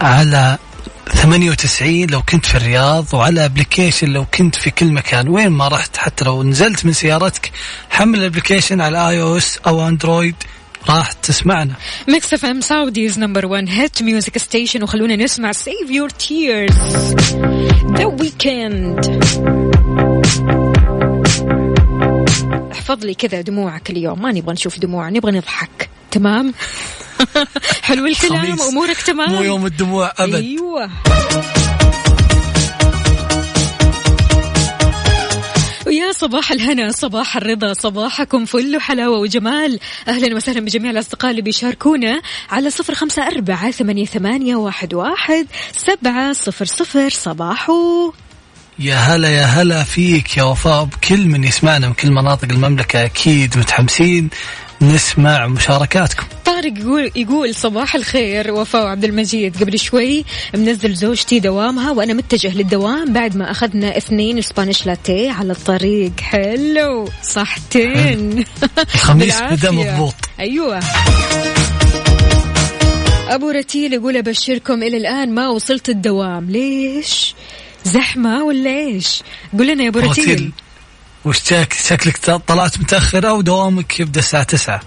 على 0.00 0.58
98 1.14 2.06
لو 2.06 2.22
كنت 2.22 2.46
في 2.46 2.54
الرياض 2.54 3.14
وعلى 3.14 3.44
application 3.44 4.08
لو 4.08 4.24
كنت 4.24 4.54
في 4.54 4.70
كل 4.70 4.92
مكان. 4.92 5.28
وين 5.28 5.48
ما 5.48 5.68
رحت 5.68 5.96
حتى 5.96 6.24
لو 6.24 6.42
نزلت 6.42 6.84
من 6.84 6.92
سيارتك 6.92 7.50
حمل 7.90 8.18
ال 8.18 8.23
application 8.23 8.80
على 8.80 9.08
iOS 9.08 9.58
أو 9.66 9.88
Android 9.88 10.34
راح 10.88 11.12
تسمعنا. 11.12 11.74
Mix 12.08 12.34
FM 12.34 12.60
Saudi's 12.60 13.18
number 13.18 13.46
1 13.46 13.68
hit 13.68 14.02
music 14.02 14.38
station 14.38 14.82
وخلونا 14.82 15.16
نسمع 15.16 15.52
Save 15.52 15.90
Your 15.90 16.10
Tears 16.10 17.14
The 17.96 18.04
Weeknd 18.04 19.20
احفظ 22.72 23.04
لي 23.04 23.14
كذا 23.14 23.40
دموعك 23.40 23.90
اليوم. 23.90 24.22
ما 24.22 24.32
نبغى 24.32 24.52
نشوف 24.52 24.78
دموع 24.78 25.08
نبغى 25.08 25.32
نضحك. 25.32 25.88
تمام؟ 26.10 26.54
حلو 27.82 28.06
الكلام 28.06 28.56
خميس. 28.56 28.68
أمورك 28.68 28.96
تمام. 28.96 29.32
مو 29.32 29.42
يوم 29.42 29.66
الدموع 29.66 30.12
أبد. 30.18 30.34
أيوه. 30.34 30.90
ويا 35.86 36.12
صباح 36.12 36.52
الهنا 36.52 36.90
صباح 36.90 37.36
الرضا 37.36 37.72
صباحكم 37.72 38.44
فل 38.44 38.76
وحلاوة 38.76 39.18
وجمال. 39.18 39.78
أهلا 40.08 40.36
وسهلا 40.36 40.60
بجميع 40.60 40.90
الأصدقاء 40.90 41.30
اللي 41.30 41.42
بيشاركونا 41.42 42.20
على 42.50 42.70
صفر 42.70 42.94
خمسة 42.94 43.26
أربعة 43.26 43.70
ثمانية, 43.70 44.04
ثمانية 44.04 44.56
واحد, 44.56 44.94
واحد 44.94 45.46
سبعة 45.72 46.32
صفر 46.32 46.64
صفر. 46.64 47.08
صباحو. 47.10 48.12
يا 48.78 48.96
هلا 48.96 49.28
يا 49.28 49.44
هلا 49.44 49.84
فيك 49.84 50.36
يا 50.36 50.42
وفاء 50.42 50.84
بكل 50.84 51.26
من 51.26 51.44
يسمعنا 51.44 51.88
من 51.88 51.94
كل 51.94 52.10
مناطق 52.10 52.48
المملكة 52.50 53.04
أكيد 53.04 53.58
متحمسين. 53.58 54.30
نسمع 54.82 55.46
مشاركاتكم. 55.46 56.26
طارق 56.44 56.78
يقول 56.78 57.10
يقول 57.16 57.54
صباح 57.54 57.94
الخير 57.94 58.52
وفاء 58.52 58.86
عبد 58.86 59.04
المجيد. 59.04 59.56
قبل 59.62 59.78
شوي 59.78 60.24
منزل 60.54 60.94
زوجتي 60.94 61.40
دوامها 61.40 61.90
وأنا 61.90 62.12
متجه 62.14 62.56
للدوام 62.56 63.12
بعد 63.12 63.36
ما 63.36 63.50
أخذنا 63.50 63.96
اثنين 63.96 64.42
سبانيش 64.42 64.86
لاتيه 64.86 65.30
على 65.30 65.52
الطريق. 65.52 66.20
حلو 66.20 67.08
صحتين. 67.22 68.44
الخميس. 68.94 69.40
بدأ 69.42 69.70
مضبوط. 69.70 70.14
أيوه. 70.40 70.80
أبو 73.28 73.50
رتيل 73.50 73.92
يقول 73.92 74.16
أبشركم 74.16 74.82
إلى 74.82 74.96
الآن 74.96 75.34
ما 75.34 75.48
وصلت 75.48 75.88
الدوام. 75.88 76.50
ليش؟ 76.50 77.34
زحمة 77.84 78.44
ولا 78.44 78.70
إيش؟ 78.70 79.22
قول 79.58 79.66
لنا 79.66 79.84
يا 79.84 79.88
أبو 79.88 79.98
رتيل 79.98 80.52
وش 81.26 81.38
شك 81.38 81.72
شكلك 81.72 82.18
طلعت 82.46 82.80
متأخر 82.80 83.28
أو 83.28 83.40
دوامك 83.40 84.00
يبدأ 84.00 84.20
الساعة 84.20 84.42
9 84.42 84.80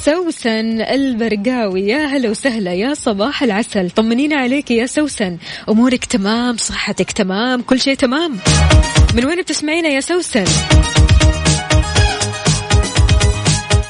سوي 0.00 0.32
سوسن 0.32 0.80
البرقاوي 0.80 1.80
يا 1.80 2.06
هلا 2.06 2.30
وسهلا 2.30 2.74
يا 2.74 2.94
صباح 2.94 3.42
العسل. 3.42 3.90
طمنينا 3.90 4.36
عليك 4.36 4.70
يا 4.70 4.86
سوسن. 4.86 5.38
أمورك 5.68 6.04
تمام 6.04 6.56
صحتك 6.56 7.12
تمام 7.12 7.62
كل 7.62 7.80
شيء 7.80 7.94
تمام. 7.94 8.38
من 9.14 9.26
وين 9.26 9.42
بتسمعينا 9.42 9.88
يا 9.88 10.00
سوسن؟ 10.00 10.44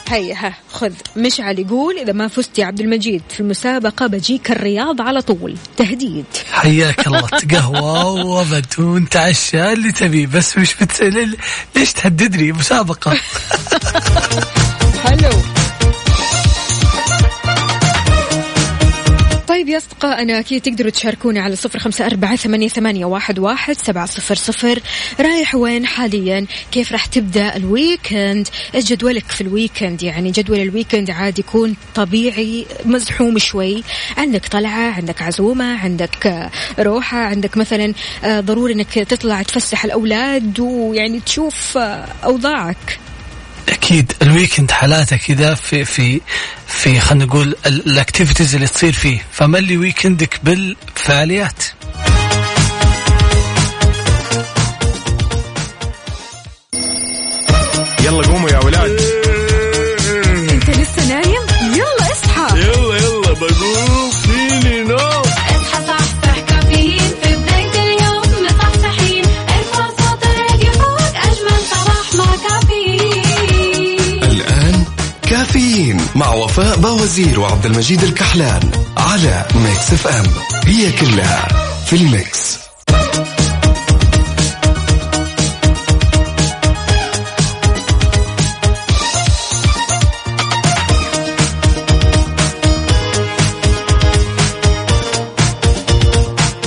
هيا 0.08 0.34
ها 0.34 0.54
خذ. 0.72 0.92
مشعل 1.16 1.58
يقول 1.58 1.98
إذا 1.98 2.12
ما 2.12 2.28
فزت 2.28 2.58
يا 2.58 2.66
عبد 2.66 2.80
المجيد 2.80 3.22
في 3.28 3.40
المسابقة 3.40 4.06
بجيك 4.06 4.50
الرياض 4.50 5.00
على 5.00 5.22
طول. 5.22 5.56
تهديد. 5.76 6.24
حياك 6.52 7.06
الله 7.06 7.28
قهوة 7.52 8.04
وابد 8.24 8.66
ونتعشى 8.78 9.72
اللي 9.72 9.92
تبيه. 9.92 10.26
بس 10.26 10.58
مش 10.58 10.74
بتسأل 10.74 11.36
ليش 11.76 11.92
تهددني؟ 11.92 12.52
مسابقة. 12.52 13.16
حلو. 15.04 15.55
طيب 19.66 19.72
يا 19.72 19.78
أصدقائنا 19.78 20.38
أكيد 20.38 20.62
تقدروا 20.62 20.90
تشاركوني 20.90 21.38
على 21.38 21.56
صفر 21.56 21.78
خمسة 21.78 22.06
أربعة 22.06 22.36
ثمانية, 22.36 23.04
واحد 23.04 23.76
سبعة 23.76 24.06
صفر 24.06 24.34
صفر. 24.34 24.80
رايح 25.20 25.54
وين 25.54 25.86
حاليا؟ 25.86 26.46
كيف 26.72 26.92
راح 26.92 27.06
تبدأ 27.06 27.56
ال 27.56 27.66
weekend؟ 27.66 28.48
إيش 28.74 28.84
جدولك 28.84 29.24
في 29.30 29.40
ال 29.40 29.47
weekend؟ 29.47 30.02
يعني 30.02 30.30
جدول 30.30 30.60
ال 30.60 30.66
weekend 30.66 31.10
عاد 31.10 31.38
يكون 31.38 31.76
طبيعي 31.94 32.66
مزحوم 32.84 33.38
شوي. 33.38 33.82
عندك 34.16 34.46
طلعة 34.46 34.92
عندك 34.92 35.22
عزومة 35.22 35.78
عندك 35.78 36.26
آه، 36.26 36.50
روحة 36.78 37.18
عندك 37.18 37.56
مثلا 37.56 37.92
آه، 38.24 38.40
ضروري 38.40 38.72
أنك 38.72 38.92
تطلع 38.94 39.42
تفسح 39.42 39.84
الأولاد 39.84 40.60
ويعني 40.60 41.20
تشوف 41.20 41.78
آه، 41.78 42.08
أوضاعك. 42.24 42.98
أكيد 43.68 44.12
ال 44.22 44.28
weekend 44.28 44.70
حالاته 44.70 45.16
كذا 45.16 45.54
في 45.54 45.84
في 45.84 46.20
في 46.66 47.00
خلينا 47.00 47.24
نقول 47.24 47.56
ال- 47.66 47.86
ال 47.86 47.92
activities 47.92 48.54
اللي 48.54 48.66
تصير 48.66 48.92
فيه. 48.92 49.22
فملي 49.32 49.76
ويكندك 49.76 50.40
بالفعاليات. 50.42 51.62
يلا 58.04 58.26
قوموا 58.26 58.50
يا 58.50 58.58
ولاد. 58.58 58.95
كافيين 75.76 76.00
مع 76.14 76.34
وفاء 76.34 76.78
باوزير 76.78 77.40
وعبد 77.40 77.66
المجيد 77.66 78.02
الكحلان 78.02 78.70
على 78.96 79.44
Mix 79.54 79.92
FM 79.92 80.26
هي 80.66 80.92
كلها 80.92 81.48
في 81.86 81.96
ال 81.96 82.12
mix 82.12 82.58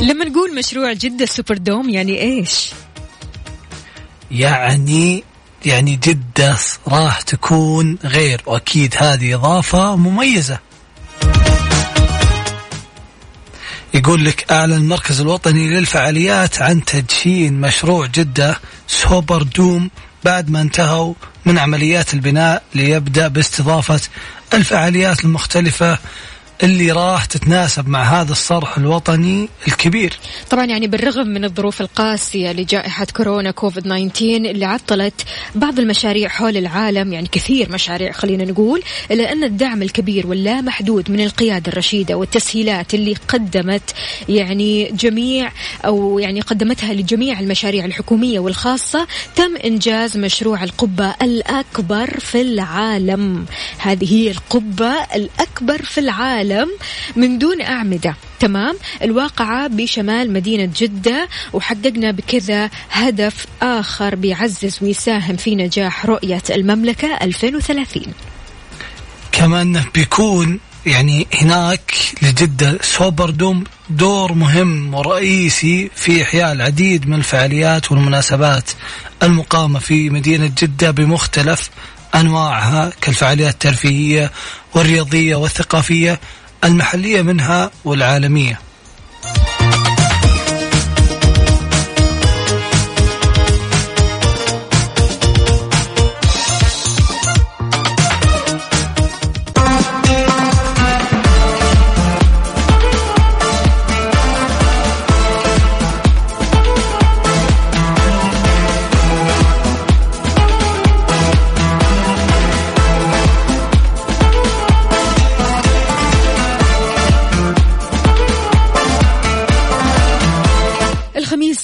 لما 0.01 0.25
نقول 0.25 0.55
مشروع 0.55 0.93
جدة 0.93 1.25
Super 1.25 1.57
Dome 1.57 1.89
يعني 1.89 2.21
إيش؟ 2.21 2.71
يعني 4.31 5.23
يعني 5.65 5.95
جدة 5.95 6.57
راح 6.87 7.21
تكون 7.21 7.97
غير 8.03 8.41
وأكيد 8.45 8.95
هذه 8.97 9.35
إضافة 9.35 9.95
مميزة. 9.95 10.59
يقول 13.93 14.25
لك 14.25 14.51
أعلن 14.51 14.73
المركز 14.73 15.21
الوطني 15.21 15.69
للفعاليات 15.69 16.61
عن 16.61 16.85
تدشين 16.85 17.61
مشروع 17.61 18.05
جدة 18.05 18.59
سوبر 18.87 19.43
دوم 19.43 19.89
بعد 20.23 20.49
ما 20.49 20.61
انتهوا 20.61 21.13
من 21.45 21.57
عمليات 21.57 22.13
البناء 22.13 22.63
ليبدأ 22.75 23.27
باستضافة 23.27 23.99
الفعاليات 24.53 25.25
المختلفة 25.25 25.97
اللي 26.63 26.91
راح 26.91 27.25
تتناسب 27.25 27.87
مع 27.87 28.03
هذا 28.03 28.31
الصرح 28.31 28.77
الوطني 28.77 29.49
الكبير. 29.67 30.13
طبعا 30.49 30.65
يعني 30.65 30.87
بالرغم 30.87 31.27
من 31.27 31.45
الظروف 31.45 31.81
القاسية 31.81 32.51
لجائحة 32.51 33.07
كورونا 33.15 33.51
كوفيد 33.51 33.83
19 33.83 34.35
اللي 34.35 34.65
عطلت 34.65 35.25
بعض 35.55 35.79
المشاريع 35.79 36.29
حول 36.29 36.57
العالم 36.57 37.13
يعني 37.13 37.27
كثير 37.31 37.71
مشاريع 37.71 38.11
خلينا 38.11 38.45
نقول 38.45 38.83
إلا 39.11 39.31
أن 39.31 39.43
الدعم 39.43 39.81
الكبير 39.81 40.27
واللا 40.27 40.61
محدود 40.61 41.11
من 41.11 41.19
القيادة 41.19 41.71
الرشيدة 41.71 42.15
والتسهيلات 42.15 42.93
اللي 42.93 43.15
قدمت 43.27 43.93
يعني 44.29 44.91
جميع 44.91 45.51
أو 45.85 46.19
يعني 46.19 46.41
قدمتها 46.41 46.93
لجميع 46.93 47.39
المشاريع 47.39 47.85
الحكومية 47.85 48.39
والخاصة 48.39 49.07
تم 49.35 49.55
إنجاز 49.65 50.17
مشروع 50.17 50.63
القبة 50.63 51.15
الأكبر 51.21 52.19
في 52.19 52.41
العالم. 52.41 53.45
هذه 53.77 54.13
هي 54.13 54.31
القبة 54.31 54.93
الأكبر 55.15 55.81
في 55.81 55.99
العالم. 55.99 56.48
من 57.15 57.37
دون 57.37 57.61
أعمدة. 57.61 58.15
تمام؟ 58.39 58.75
الواقعة 59.01 59.67
بشمال 59.67 60.33
مدينة 60.33 60.71
جدة 60.77 61.27
وحققنا 61.53 62.11
بكذا 62.11 62.69
هدف 62.91 63.45
آخر 63.61 64.15
بيعزز 64.15 64.77
ويساهم 64.81 65.35
في 65.35 65.55
نجاح 65.55 66.05
رؤية 66.05 66.43
المملكة 66.49 67.17
2030 67.21 68.03
كمان 69.31 69.83
بيكون 69.93 70.59
يعني 70.85 71.27
هناك 71.33 71.93
لجدة 72.21 72.77
سوبر 72.81 73.29
دوم 73.29 73.63
دور 73.89 74.33
مهم 74.33 74.93
ورئيسي 74.93 75.91
في 75.95 76.23
إحياء 76.23 76.51
العديد 76.51 77.07
من 77.07 77.13
الفعاليات 77.13 77.91
والمناسبات 77.91 78.71
المقامة 79.23 79.79
في 79.79 80.09
مدينة 80.09 80.51
جدة 80.57 80.91
بمختلف 80.91 81.69
أنواعها 82.15 82.91
كالفعاليات 83.01 83.53
الترفيهية 83.53 84.31
والرياضية 84.75 85.35
والثقافية 85.35 86.19
المحلية 86.63 87.21
منها 87.21 87.71
والعالمية. 87.85 88.59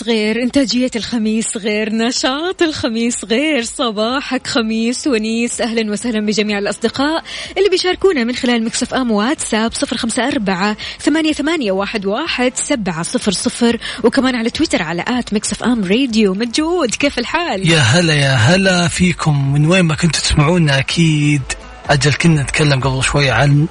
غير 0.06 0.44
إنتاجية 0.44 0.92
الخميس 0.96 1.58
غير 1.58 1.94
نشاط 1.94 2.62
الخميس 2.62 3.26
غير 3.26 3.64
صباحك 3.64 4.48
خميس 4.48 5.08
ونيس. 5.08 5.62
أهلا 5.62 5.92
وسهلا 5.92 6.26
بجميع 6.26 6.58
الأصدقاء 6.58 7.24
اللي 7.58 7.70
بيشاركونا 7.70 8.24
من 8.24 8.36
خلال 8.36 8.66
Mix 8.66 8.94
FM 8.94 9.12
واتساب 9.12 9.74
صفر 9.74 9.98
خمسة 9.98 10.28
أربعة 10.28 10.78
ثمانية, 11.00 11.34
ثمانية 11.34 11.72
واحد, 11.72 12.06
واحد 12.06 12.52
سبعة 12.56 13.04
صفر 13.04 13.32
صفر. 13.32 13.80
وكمان 14.04 14.36
على 14.36 14.50
تويتر 14.50 14.82
على 14.84 15.06
at 15.08 15.34
Mix 15.34 15.64
FM 15.64 15.84
Radio. 15.84 16.34
مجود 16.34 16.96
كيف 16.96 17.20
الحال؟ 17.20 17.70
يا 17.70 17.80
هلا 17.80 18.14
يا 18.14 18.34
هلا 18.34 18.88
فيكم. 18.88 19.54
من 19.54 19.66
وين 19.66 19.86
ما 19.86 19.96
كنتوا 19.96 20.22
تسمعونا 20.22 20.80
أكيد. 20.80 21.42
أجل 21.90 22.14
كنا 22.14 22.42
نتكلم 22.42 22.80
قبل 22.80 23.04
شوي 23.04 23.30
عن 23.32 23.68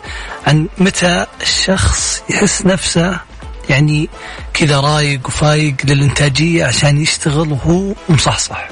عن 0.46 0.68
متى 0.78 1.26
الشخص 1.42 2.22
يحس 2.30 2.66
نفسه 2.66 3.20
يعني 3.70 4.08
كذا 4.54 4.80
رايق 4.80 5.26
وفايق 5.26 5.74
للإنتاجية 5.84 6.64
عشان 6.64 7.00
يشتغل 7.00 7.52
وهو 7.52 7.94
مصحصح 8.08 8.68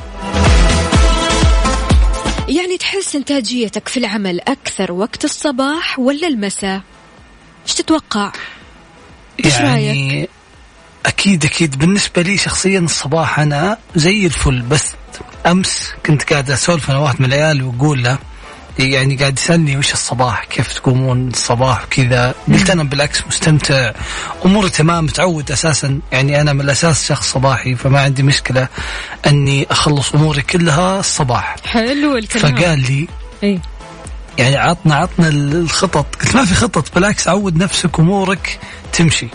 يعني 2.48 2.78
تحس 2.78 3.16
إنتاجيتك 3.16 3.88
في 3.88 3.96
العمل 3.96 4.40
أكثر 4.40 4.92
وقت 4.92 5.24
الصباح 5.24 5.98
ولا 5.98 6.26
المساء؟ 6.28 6.80
إيش 7.66 7.74
تتوقع؟ 7.74 8.32
إيش 9.44 9.54
يعني 9.54 10.28
أكيد 11.06 11.44
أكيد 11.44 11.78
بالنسبة 11.78 12.22
لي 12.22 12.36
شخصيا 12.36 12.78
الصباح 12.78 13.38
أنا 13.38 13.78
زي 13.96 14.26
الفل 14.26 14.62
بس 14.62 14.94
أمس 15.46 15.92
كنت 16.06 16.22
قاعد 16.22 16.50
أسولف 16.50 16.90
أنا 16.90 16.98
واحد 16.98 17.20
من 17.20 17.26
العيال 17.26 17.62
وأقول 17.62 18.02
له 18.02 18.18
يعني 18.78 19.16
قاعد 19.16 19.38
يسألني 19.38 19.76
وش 19.76 19.92
الصباح 19.92 20.44
كيف 20.44 20.72
تقومون 20.72 21.28
الصباح 21.28 21.84
وكذا. 21.84 22.34
قلت 22.48 22.70
أنا 22.70 22.82
بالعكس 22.82 23.26
مستمتع. 23.26 23.92
أموري 24.44 24.70
تمام 24.70 25.04
متعود 25.04 25.50
أساسا. 25.50 26.00
يعني 26.12 26.40
أنا 26.40 26.52
من 26.52 26.60
الأساس 26.60 27.08
شخص 27.08 27.32
صباحي 27.32 27.74
فما 27.74 28.00
عندي 28.00 28.22
مشكلة 28.22 28.68
أني 29.26 29.66
أخلص 29.70 30.14
أموري 30.14 30.42
كلها 30.42 31.00
الصباح. 31.00 31.56
حلو 31.64 32.16
الكلام. 32.16 32.56
فقال 32.56 32.78
لي 32.78 33.08
إيه؟ 33.42 33.58
يعني 34.38 34.56
عطنا 34.56 34.94
عطنا 34.94 35.28
الخطط. 35.28 36.16
قلت 36.22 36.36
ما 36.36 36.44
في 36.44 36.54
خطط 36.54 36.94
بالعكس 36.94 37.28
عود 37.28 37.56
نفسك 37.56 37.98
أمورك 37.98 38.58
تمشي. 38.92 39.28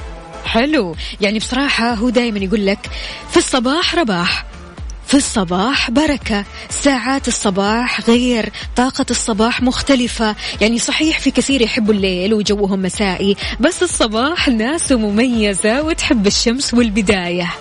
حلو. 0.46 0.96
يعني 1.22 1.40
بصراحة 1.40 1.94
هو 1.94 2.10
دايما 2.10 2.40
يقول 2.40 2.66
لك 2.66 2.90
في 3.32 3.38
الصباح 3.38 3.96
رباح. 3.96 4.46
في 5.08 5.18
الصباح 5.18 5.92
بركة. 5.92 6.46
ساعات 6.70 7.28
الصباح 7.28 8.02
غير. 8.10 8.52
طاقة 8.76 9.06
الصباح 9.10 9.62
مختلفة. 9.62 10.36
يعني 10.62 10.80
صحيح 10.80 11.20
في 11.20 11.32
كثير 11.32 11.62
يحبوا 11.62 11.94
الليل 11.94 12.34
وجوهم 12.34 12.82
مسائي 12.82 13.36
بس 13.60 13.84
الصباح 13.84 14.48
ناس 14.48 14.92
مميزة 14.92 15.82
وتحب 15.82 16.28
الشمس 16.28 16.74
والبداية. 16.74 17.54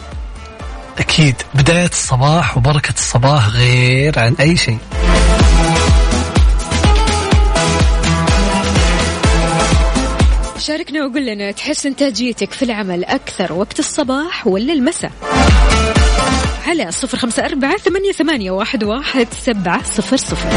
أكيد. 0.99 1.35
بداية 1.55 1.89
الصباح 1.89 2.57
وبركة 2.57 2.95
الصباح 2.95 3.49
غير 3.49 4.19
عن 4.19 4.35
أي 4.41 4.57
شيء. 4.57 4.79
شاركنا 10.59 11.05
وقول 11.05 11.27
لنا 11.27 11.51
تحس 11.51 11.87
إنتاجيتك 11.87 12.53
في 12.53 12.65
العمل 12.65 13.05
أكثر 13.05 13.53
وقت 13.53 13.79
الصباح 13.79 14.47
ولا 14.47 14.73
المساء؟ 14.73 15.13
على 16.67 16.91
صفر 16.91 17.19
خمسة 17.19 17.45
أربعة 17.45 17.77
ثمانية, 17.77 18.13
ثمانية 18.13 18.51
واحد, 18.51 18.85
واحد 18.85 19.27
سبعة 19.33 19.83
صفر 19.85 20.17
صفر. 20.17 20.51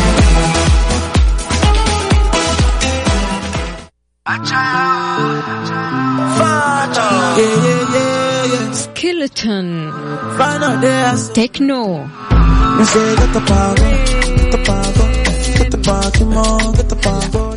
Skeleton 8.74 9.94
Techno 11.34 12.06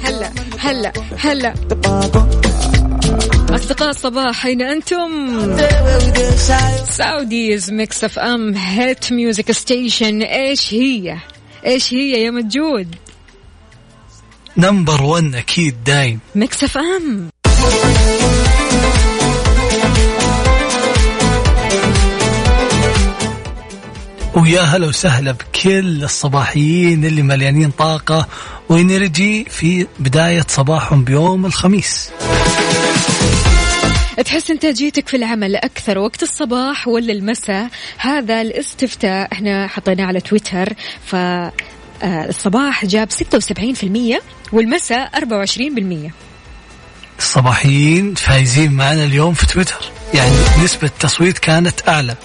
هلا 0.02 0.32
هلا 0.58 0.92
هلا 1.18 1.54
أصدقاء 3.62 3.90
الصباح 3.90 4.46
أين 4.46 4.62
أنتم؟ 4.62 5.10
Saudi's 6.90 7.70
Mix 7.70 8.04
FM 8.04 8.54
hit 8.54 9.12
music 9.12 9.52
station 9.52 10.22
إيش 10.22 10.74
هي؟ 10.74 11.16
إيش 11.66 11.94
هي 11.94 12.24
يا 12.24 12.30
مجود؟ 12.30 12.94
number 14.56 15.02
1 15.02 15.34
أكيد 15.34 15.84
دايم 15.84 16.20
Mix 16.34 16.64
FM 16.64 17.28
ويا 24.34 24.60
هلا 24.60 24.86
وسهلا 24.86 25.32
بكل 25.32 26.04
الصباحيين 26.04 27.04
اللي 27.04 27.22
مليانين 27.22 27.70
طاقة 27.70 28.28
و 28.68 28.79
energy 28.79 29.44
في 29.44 29.86
بداية 30.00 30.46
صباحهم 30.48 31.04
بيوم 31.04 31.46
الخميس 31.46 32.10
تحس 34.24 34.50
انتاجيتك 34.50 35.08
في 35.08 35.16
العمل 35.16 35.56
أكثر 35.56 35.98
وقت 35.98 36.22
الصباح 36.22 36.88
ولا 36.88 37.12
المساء؟ 37.12 37.68
هذا 37.98 38.42
الاستفتاء 38.42 39.32
إحنا 39.32 39.66
حطيناه 39.66 40.04
على 40.04 40.20
تويتر 40.20 40.72
ف 41.06 41.14
آه، 41.14 42.28
الصباح 42.28 42.84
جاب 42.84 43.08
76% 43.12 44.20
والمساء 44.52 45.10
24% 45.18 46.10
الصباحيين 47.18 48.14
فايزين 48.14 48.72
معنا 48.72 49.04
اليوم 49.04 49.34
في 49.34 49.46
تويتر 49.46 49.90
يعني 50.14 50.36
نسبة 50.64 50.86
التصويت 50.88 51.38
كانت 51.38 51.88
أعلى. 51.88 52.16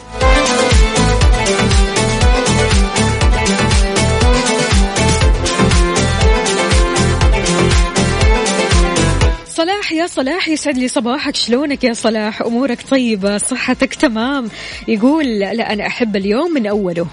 يا 9.98 10.08
صلاح 10.08 10.48
يسعد 10.48 10.78
لي 10.78 10.88
صباحك. 10.88 11.36
شلونك 11.36 11.84
يا 11.84 11.93
صلاح؟ 11.93 12.41
أمورك 12.41 12.82
طيبة؟ 12.89 13.38
صحتك 13.38 13.93
تمام؟ 13.95 14.50
يقول 14.88 15.26
لا 15.26 15.74
أنا 15.74 15.88
أحب 15.88 16.16
اليوم 16.16 16.54
من 16.54 16.68
أوله. 16.68 17.08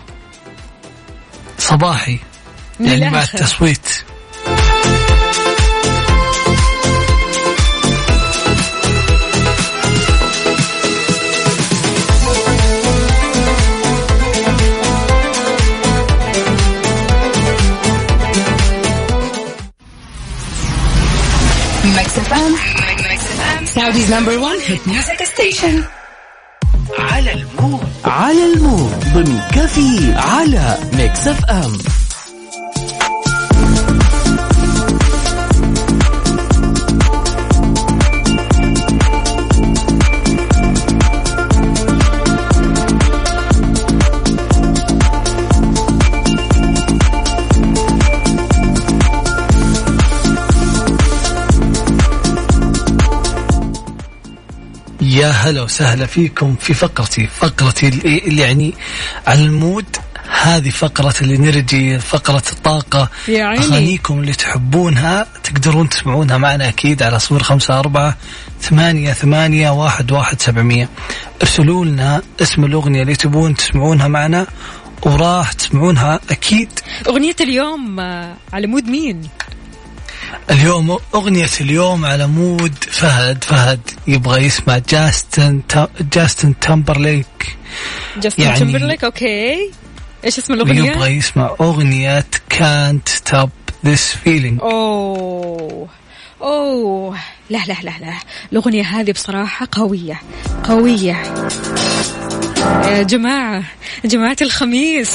صباحي. 1.59 2.19
من 2.81 2.87
يعني 2.87 3.11
مع. 3.11 3.23
التصويت. 3.23 3.89
Mix 21.97 22.19
FM. 22.29 22.74
Saudi's 23.75 24.09
number 24.09 24.39
one 24.39 24.59
hit 24.61 24.87
music 24.87 25.19
station. 25.27 25.85
على 26.99 27.33
المود. 27.33 27.81
على 28.05 28.53
المود. 28.53 29.05
ضمن 29.15 29.41
كفي 29.55 30.15
على 30.15 30.79
ميكس 30.93 31.29
أف 31.29 31.45
أم. 31.45 31.79
يا 55.15 55.31
هلا 55.31 55.63
وسهلا 55.63 56.07
فيكم 56.07 56.57
في 56.57 56.75
فقرتي. 56.75 57.27
فقرتي 57.27 57.89
اللي 57.89 58.43
يعني 58.43 58.75
على 59.27 59.43
ال 59.43 59.54
mood 59.54 59.97
هذه 60.43 60.71
فقرة 60.71 61.15
ال 61.23 61.34
energy 61.34 61.99
فقرة 61.99 62.43
الطاقة. 62.53 63.09
يا 63.29 63.45
عيني. 63.45 63.65
أغانيكم 63.65 64.21
اللي 64.21 64.33
تحبونها 64.33 65.27
تقدرون 65.45 65.89
تسمعونها 65.89 66.39
معنا 66.39 66.69
أكيد 66.69 67.03
على 67.03 67.19
صفر 67.19 67.43
خمسة 67.43 67.79
أربعة 67.79 68.17
ثمانية 68.61 69.13
ثمانية 69.13 69.71
واحد 69.71 70.13
واحد 70.13 70.43
سبعمية. 70.43 70.89
ارسلوا 71.43 71.85
لنا 71.85 72.23
اسم 72.43 72.65
الأغنية 72.65 73.03
اللي 73.03 73.17
تبون 73.17 73.55
تسمعونها 73.55 74.09
معنا 74.09 74.47
وراح 75.03 75.53
تسمعونها 75.53 76.21
أكيد. 76.31 76.71
أغنية 77.09 77.37
اليوم 77.41 78.01
آه، 78.01 78.35
على 78.53 78.67
mood 78.67 78.85
مين؟ 78.85 79.29
اليوم 80.51 80.99
أغنية 81.15 81.49
اليوم 81.61 82.05
على 82.05 82.27
mood 82.27 82.75
فهد. 82.91 83.45
فهد 83.45 83.81
يبغى 84.07 84.45
يسمع 84.45 84.79
جاستن 84.79 85.61
جاستن 86.13 86.59
تمبرليك 86.61 87.57
جاستن 88.17 88.43
يعني- 88.43 88.59
تمبرليك 88.61 89.05
أوكي. 89.05 89.71
إيش 90.25 90.39
اسم 90.39 90.55
يبغى 90.55 90.73
الاغنيه 90.73 91.07
يسمع 91.07 91.55
أغنية 91.61 92.27
Can't 92.55 93.11
Stop 93.31 93.49
This 93.87 94.15
Feeling. 94.25 94.61
أوه. 94.63 95.89
أوه. 96.43 97.17
لا 97.51 97.59
لا 97.69 97.77
لا 97.83 97.91
لا. 98.01 98.15
الأغنية 98.53 98.83
هذه 98.83 99.13
بصراحة 99.13 99.69
قوية. 99.73 100.21
قوية. 100.69 101.23
يا 102.85 103.03
جماعة 103.03 103.63
جماعة 104.05 104.37
الخميس 104.43 105.11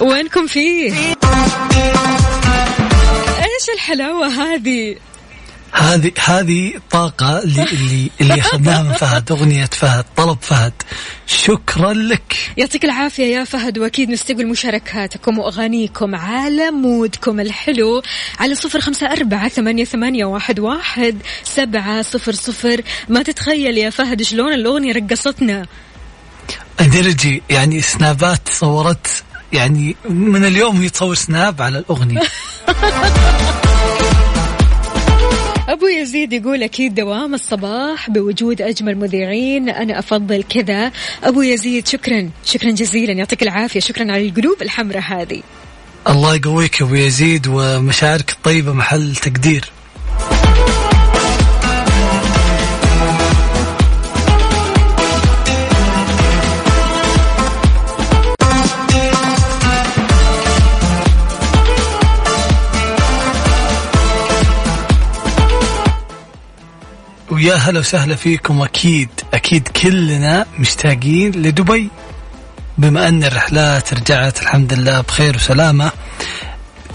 وينكم 0.00 0.46
فيه؟ 0.46 0.92
إيش 3.62 3.70
الحلاوة 3.70 4.26
هذه؟ 4.26 4.96
هذه 5.72 6.12
هذه 6.24 6.72
طاقة 6.90 7.38
اللي 7.42 7.62
اللي 7.72 8.10
اللي 8.20 8.40
أخذناها 8.40 8.82
من 8.82 8.92
فهد 8.92 9.32
أغنية 9.32 9.64
فهد 9.64 10.04
طلب 10.16 10.38
فهد. 10.40 10.72
شكرا 11.26 11.92
لك. 11.92 12.36
يعطيك 12.56 12.84
العافية 12.84 13.24
يا 13.24 13.44
فهد 13.44 13.78
وأكيد 13.78 14.10
نستقبل 14.10 14.46
مشاركاتكم 14.46 15.38
وأغانيكم 15.38 16.14
على 16.14 16.70
مودكم 16.70 17.40
الحلو 17.40 18.02
على 18.38 18.54
صفر 18.54 18.80
خمسة 18.80 19.12
أربعة 19.12 19.48
ثمانية, 19.48 19.84
ثمانية 19.84 20.24
واحد, 20.24 20.60
واحد 20.60 21.18
سبعة 21.44 22.02
صفر 22.02 22.32
صفر. 22.32 22.80
ما 23.08 23.22
تتخيل 23.22 23.78
يا 23.78 23.90
فهد 23.90 24.22
شلون 24.22 24.52
الأغنية 24.52 24.92
رقصتنا. 24.92 25.66
انرجي 26.80 27.42
يعني 27.50 27.80
سنابات 27.80 28.48
صورت 28.48 29.24
يعني 29.52 29.96
من 30.08 30.44
اليوم 30.44 30.76
هي 30.76 30.88
تصور 30.88 31.14
سناب 31.14 31.62
على 31.62 31.78
الأغنية. 31.78 32.20
أبو 35.68 35.86
يزيد 35.86 36.32
يقول 36.32 36.62
أكيد 36.62 36.94
دوام 36.94 37.34
الصباح 37.34 38.10
بوجود 38.10 38.62
أجمل 38.62 38.96
مذيعين 38.98 39.68
أنا 39.68 39.98
أفضل 39.98 40.42
كذا. 40.42 40.92
أبو 41.22 41.42
يزيد 41.42 41.88
شكرا. 41.88 42.30
شكرا 42.44 42.70
جزيلا. 42.70 43.12
يعطيك 43.12 43.42
العافية. 43.42 43.80
شكرا 43.80 44.12
على 44.12 44.28
القلوب 44.28 44.62
الحمراء 44.62 45.02
هذه. 45.02 45.42
الله 46.08 46.34
يقويك 46.34 46.80
يا 46.80 46.86
أبو 46.86 46.94
يزيد 46.94 47.46
ومشاعرك 47.46 48.30
الطيبة 48.30 48.72
محل 48.72 49.16
تقدير. 49.16 49.72
ويا 67.42 67.54
هلا 67.54 67.78
وسهلا 67.78 68.14
فيكم. 68.14 68.62
أكيد 68.62 69.08
أكيد 69.34 69.68
كلنا 69.68 70.46
مشتاقين 70.58 71.30
لدبي. 71.32 71.88
بما 72.78 73.08
أن 73.08 73.24
الرحلات 73.24 73.94
رجعت 73.94 74.42
الحمد 74.42 74.72
لله 74.72 75.00
بخير 75.00 75.36
وسلامة 75.36 75.92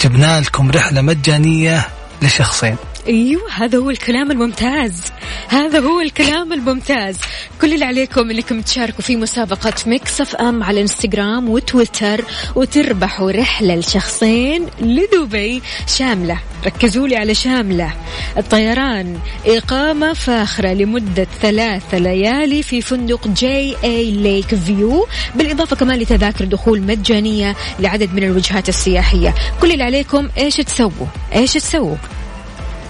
جبنا 0.01 0.41
لكم 0.41 0.71
رحلة 0.71 1.01
مجانية 1.01 1.87
لشخصين. 2.21 2.75
أيوه 3.07 3.51
هذا 3.51 3.77
هو 3.77 3.89
الكلام 3.89 4.31
الممتاز. 4.31 5.01
هذا 5.47 5.79
هو 5.79 6.01
الكلام 6.01 6.53
الممتاز. 6.53 7.17
كل 7.61 7.73
اللي 7.73 7.85
عليكم 7.85 8.29
إنكم 8.29 8.61
تشاركوا 8.61 9.01
في 9.01 9.15
مسابقة 9.15 9.73
Mix 9.85 10.21
FM 10.21 10.63
على 10.63 10.81
انستغرام 10.81 11.49
وتويتر 11.49 12.25
وتربحوا 12.55 13.31
رحلة 13.31 13.75
لشخصين 13.75 14.65
لدبي 14.81 15.61
شاملة. 15.97 16.39
ركزوا 16.65 17.07
لي 17.07 17.15
على 17.15 17.33
شاملة. 17.33 17.93
الطيران 18.37 19.19
إقامة 19.45 20.13
فاخرة 20.13 20.73
لمدة 20.73 21.27
ثلاثة 21.41 21.97
ليالي 21.97 22.63
في 22.63 22.81
فندق 22.81 23.27
JA 23.27 23.75
Lake 23.83 24.55
View 24.55 25.07
بالإضافة 25.35 25.75
كمان 25.75 25.99
لتذاكر 25.99 26.45
دخول 26.45 26.81
مجانية 26.81 27.55
لعدد 27.79 28.13
من 28.13 28.23
الوجهات 28.23 28.69
السياحية. 28.69 29.35
كل 29.61 29.71
اللي 29.71 29.83
عليكم 29.83 30.29
إيش 30.37 30.55
تسووا؟ 30.55 31.07
إيش 31.35 31.53
تسووا؟ 31.53 31.95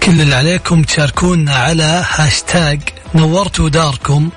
كل 0.08 0.20
اللي 0.20 0.34
عليكم 0.34 0.82
تشاركونا 0.82 1.54
على 1.54 2.04
هاشتاج 2.14 2.80
نورتوا 3.14 3.68
داركم 3.68 4.30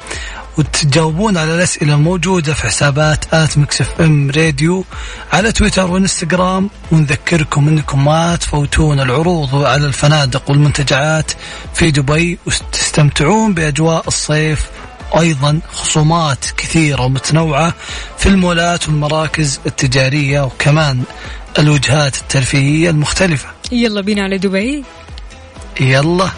وتجاوبون 0.58 1.38
على 1.38 1.56
الأسئلة 1.56 1.94
الموجودة 1.94 2.54
في 2.54 2.64
حسابات 2.64 3.34
at 3.34 3.58
Mix 3.58 4.02
FM 4.02 4.32
Radio 4.32 4.86
على 5.34 5.52
تويتر 5.52 5.92
وإنستغرام. 5.92 6.70
ونذكركم 6.92 7.68
إنكم 7.68 8.06
ما 8.06 8.36
تفوتون 8.36 9.00
العروض 9.00 9.56
على 9.56 9.86
الفنادق 9.86 10.50
والمنتجعات 10.50 11.32
في 11.74 11.92
دبي 11.92 12.40
وتستمتعون 12.46 13.54
بأجواء 13.54 14.08
الصيف. 14.08 14.66
وأيضا 15.14 15.60
خصومات 15.74 16.46
كثيرة 16.58 17.02
ومتنوعة 17.02 17.74
في 18.18 18.30
المولات 18.30 18.88
والمراكز 18.88 19.60
التجارية 19.66 20.42
وكمان 20.42 21.04
الوجهات 21.60 22.18
الترفيهية 22.18 22.90
المختلفة. 22.90 23.50
يلا 23.72 24.02
بينا 24.02 24.24
على 24.24 24.38
دبي. 24.38 24.84
يلا. 25.80 26.30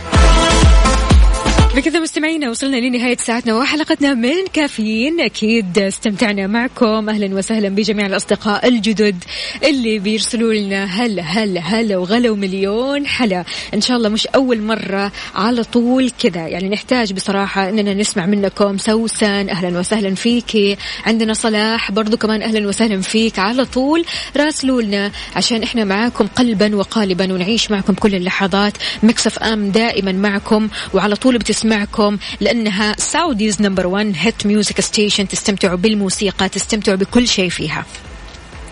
بكذا 1.76 2.00
مستمعينا 2.00 2.50
وصلنا 2.50 2.78
لنهاية 2.78 3.18
ساعتنا 3.18 3.56
وحلقتنا 3.56 4.14
من 4.14 4.46
كافيين. 4.54 5.22
أكيد 5.22 5.80
استمتعنا 5.80 6.48
معكم. 6.48 7.10
أهلا 7.10 7.36
وسهلا 7.36 7.70
بجميع 7.70 8.06
الأصدقاء 8.06 8.68
الجدد 8.68 9.24
اللي 9.64 10.00
بيرسلوا 10.00 10.54
لنا 10.54 10.86
هلا 10.86 11.24
هلا 11.24 11.62
هلا 11.62 11.98
وغلا 11.98 12.30
ومليون 12.30 13.08
حلا. 13.08 13.44
إن 13.74 13.82
شاء 13.82 13.98
الله 13.98 14.10
مش 14.10 14.28
أول 14.28 14.62
مرة 14.62 15.12
على 15.36 15.64
طول 15.64 16.12
كذا. 16.20 16.48
يعني 16.48 16.70
نحتاج 16.70 17.14
بصراحة 17.14 17.70
أننا 17.70 17.94
نسمع 17.94 18.26
منكم 18.26 18.78
سوسن. 18.78 19.50
أهلا 19.50 19.80
وسهلا 19.80 20.16
فيكي 20.16 20.78
عندنا 21.06 21.34
صلاح 21.34 21.92
برضو 21.92 22.18
كمان. 22.18 22.42
أهلا 22.42 22.68
وسهلا 22.68 23.02
فيك. 23.02 23.40
على 23.40 23.66
طول 23.66 24.06
راسلوا 24.38 24.82
لنا 24.82 25.12
عشان 25.36 25.64
إحنا 25.64 25.84
معاكم 25.84 26.28
قلبا 26.28 26.76
وقالبا 26.76 27.34
ونعيش 27.34 27.72
معكم 27.72 27.94
كل 27.94 28.16
اللحظات. 28.16 28.74
Mix 29.04 29.40
FM 29.40 29.72
دائما 29.72 30.12
معكم. 30.12 30.68
وعلى 30.94 31.16
طول 31.16 31.36
بتسمعكم 31.64 32.18
لأنها 32.40 32.96
Saudi's 32.98 33.62
number 33.62 33.88
1 33.88 34.14
hit 34.16 34.46
music 34.46 34.82
station 34.82 35.28
تستمتعوا 35.28 35.78
بالموسيقى 35.78 36.50
تستمتعوا 36.50 36.98
بكل 36.98 37.28
شيء 37.28 37.50
فيها. 37.50 37.86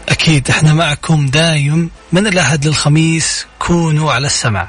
أكيد 0.09 0.49
إحنا 0.49 0.73
معكم 0.73 1.25
دايم 1.25 1.89
من 2.11 2.27
الأحد 2.27 2.65
للخميس. 2.65 3.45
كونوا 3.59 4.11
على 4.11 4.27
السمع. 4.27 4.67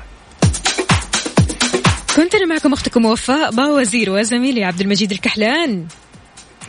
كنت 2.17 2.35
أنا 2.35 2.47
معكم 2.47 2.73
أختكم 2.73 3.05
وفاء 3.05 3.51
باوزير 3.51 4.11
وزميلي 4.11 4.65
عبد 4.65 4.81
المجيد 4.81 5.13
الكحلان. 5.13 5.87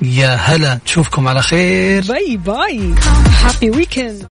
يا 0.01 0.35
هلا 0.35 0.79
نشوفكم 0.85 1.27
على 1.27 1.41
خير. 1.41 2.03
Bye 2.03 2.37
bye. 2.37 2.93
Happy 3.43 3.69
weekend 3.69 4.21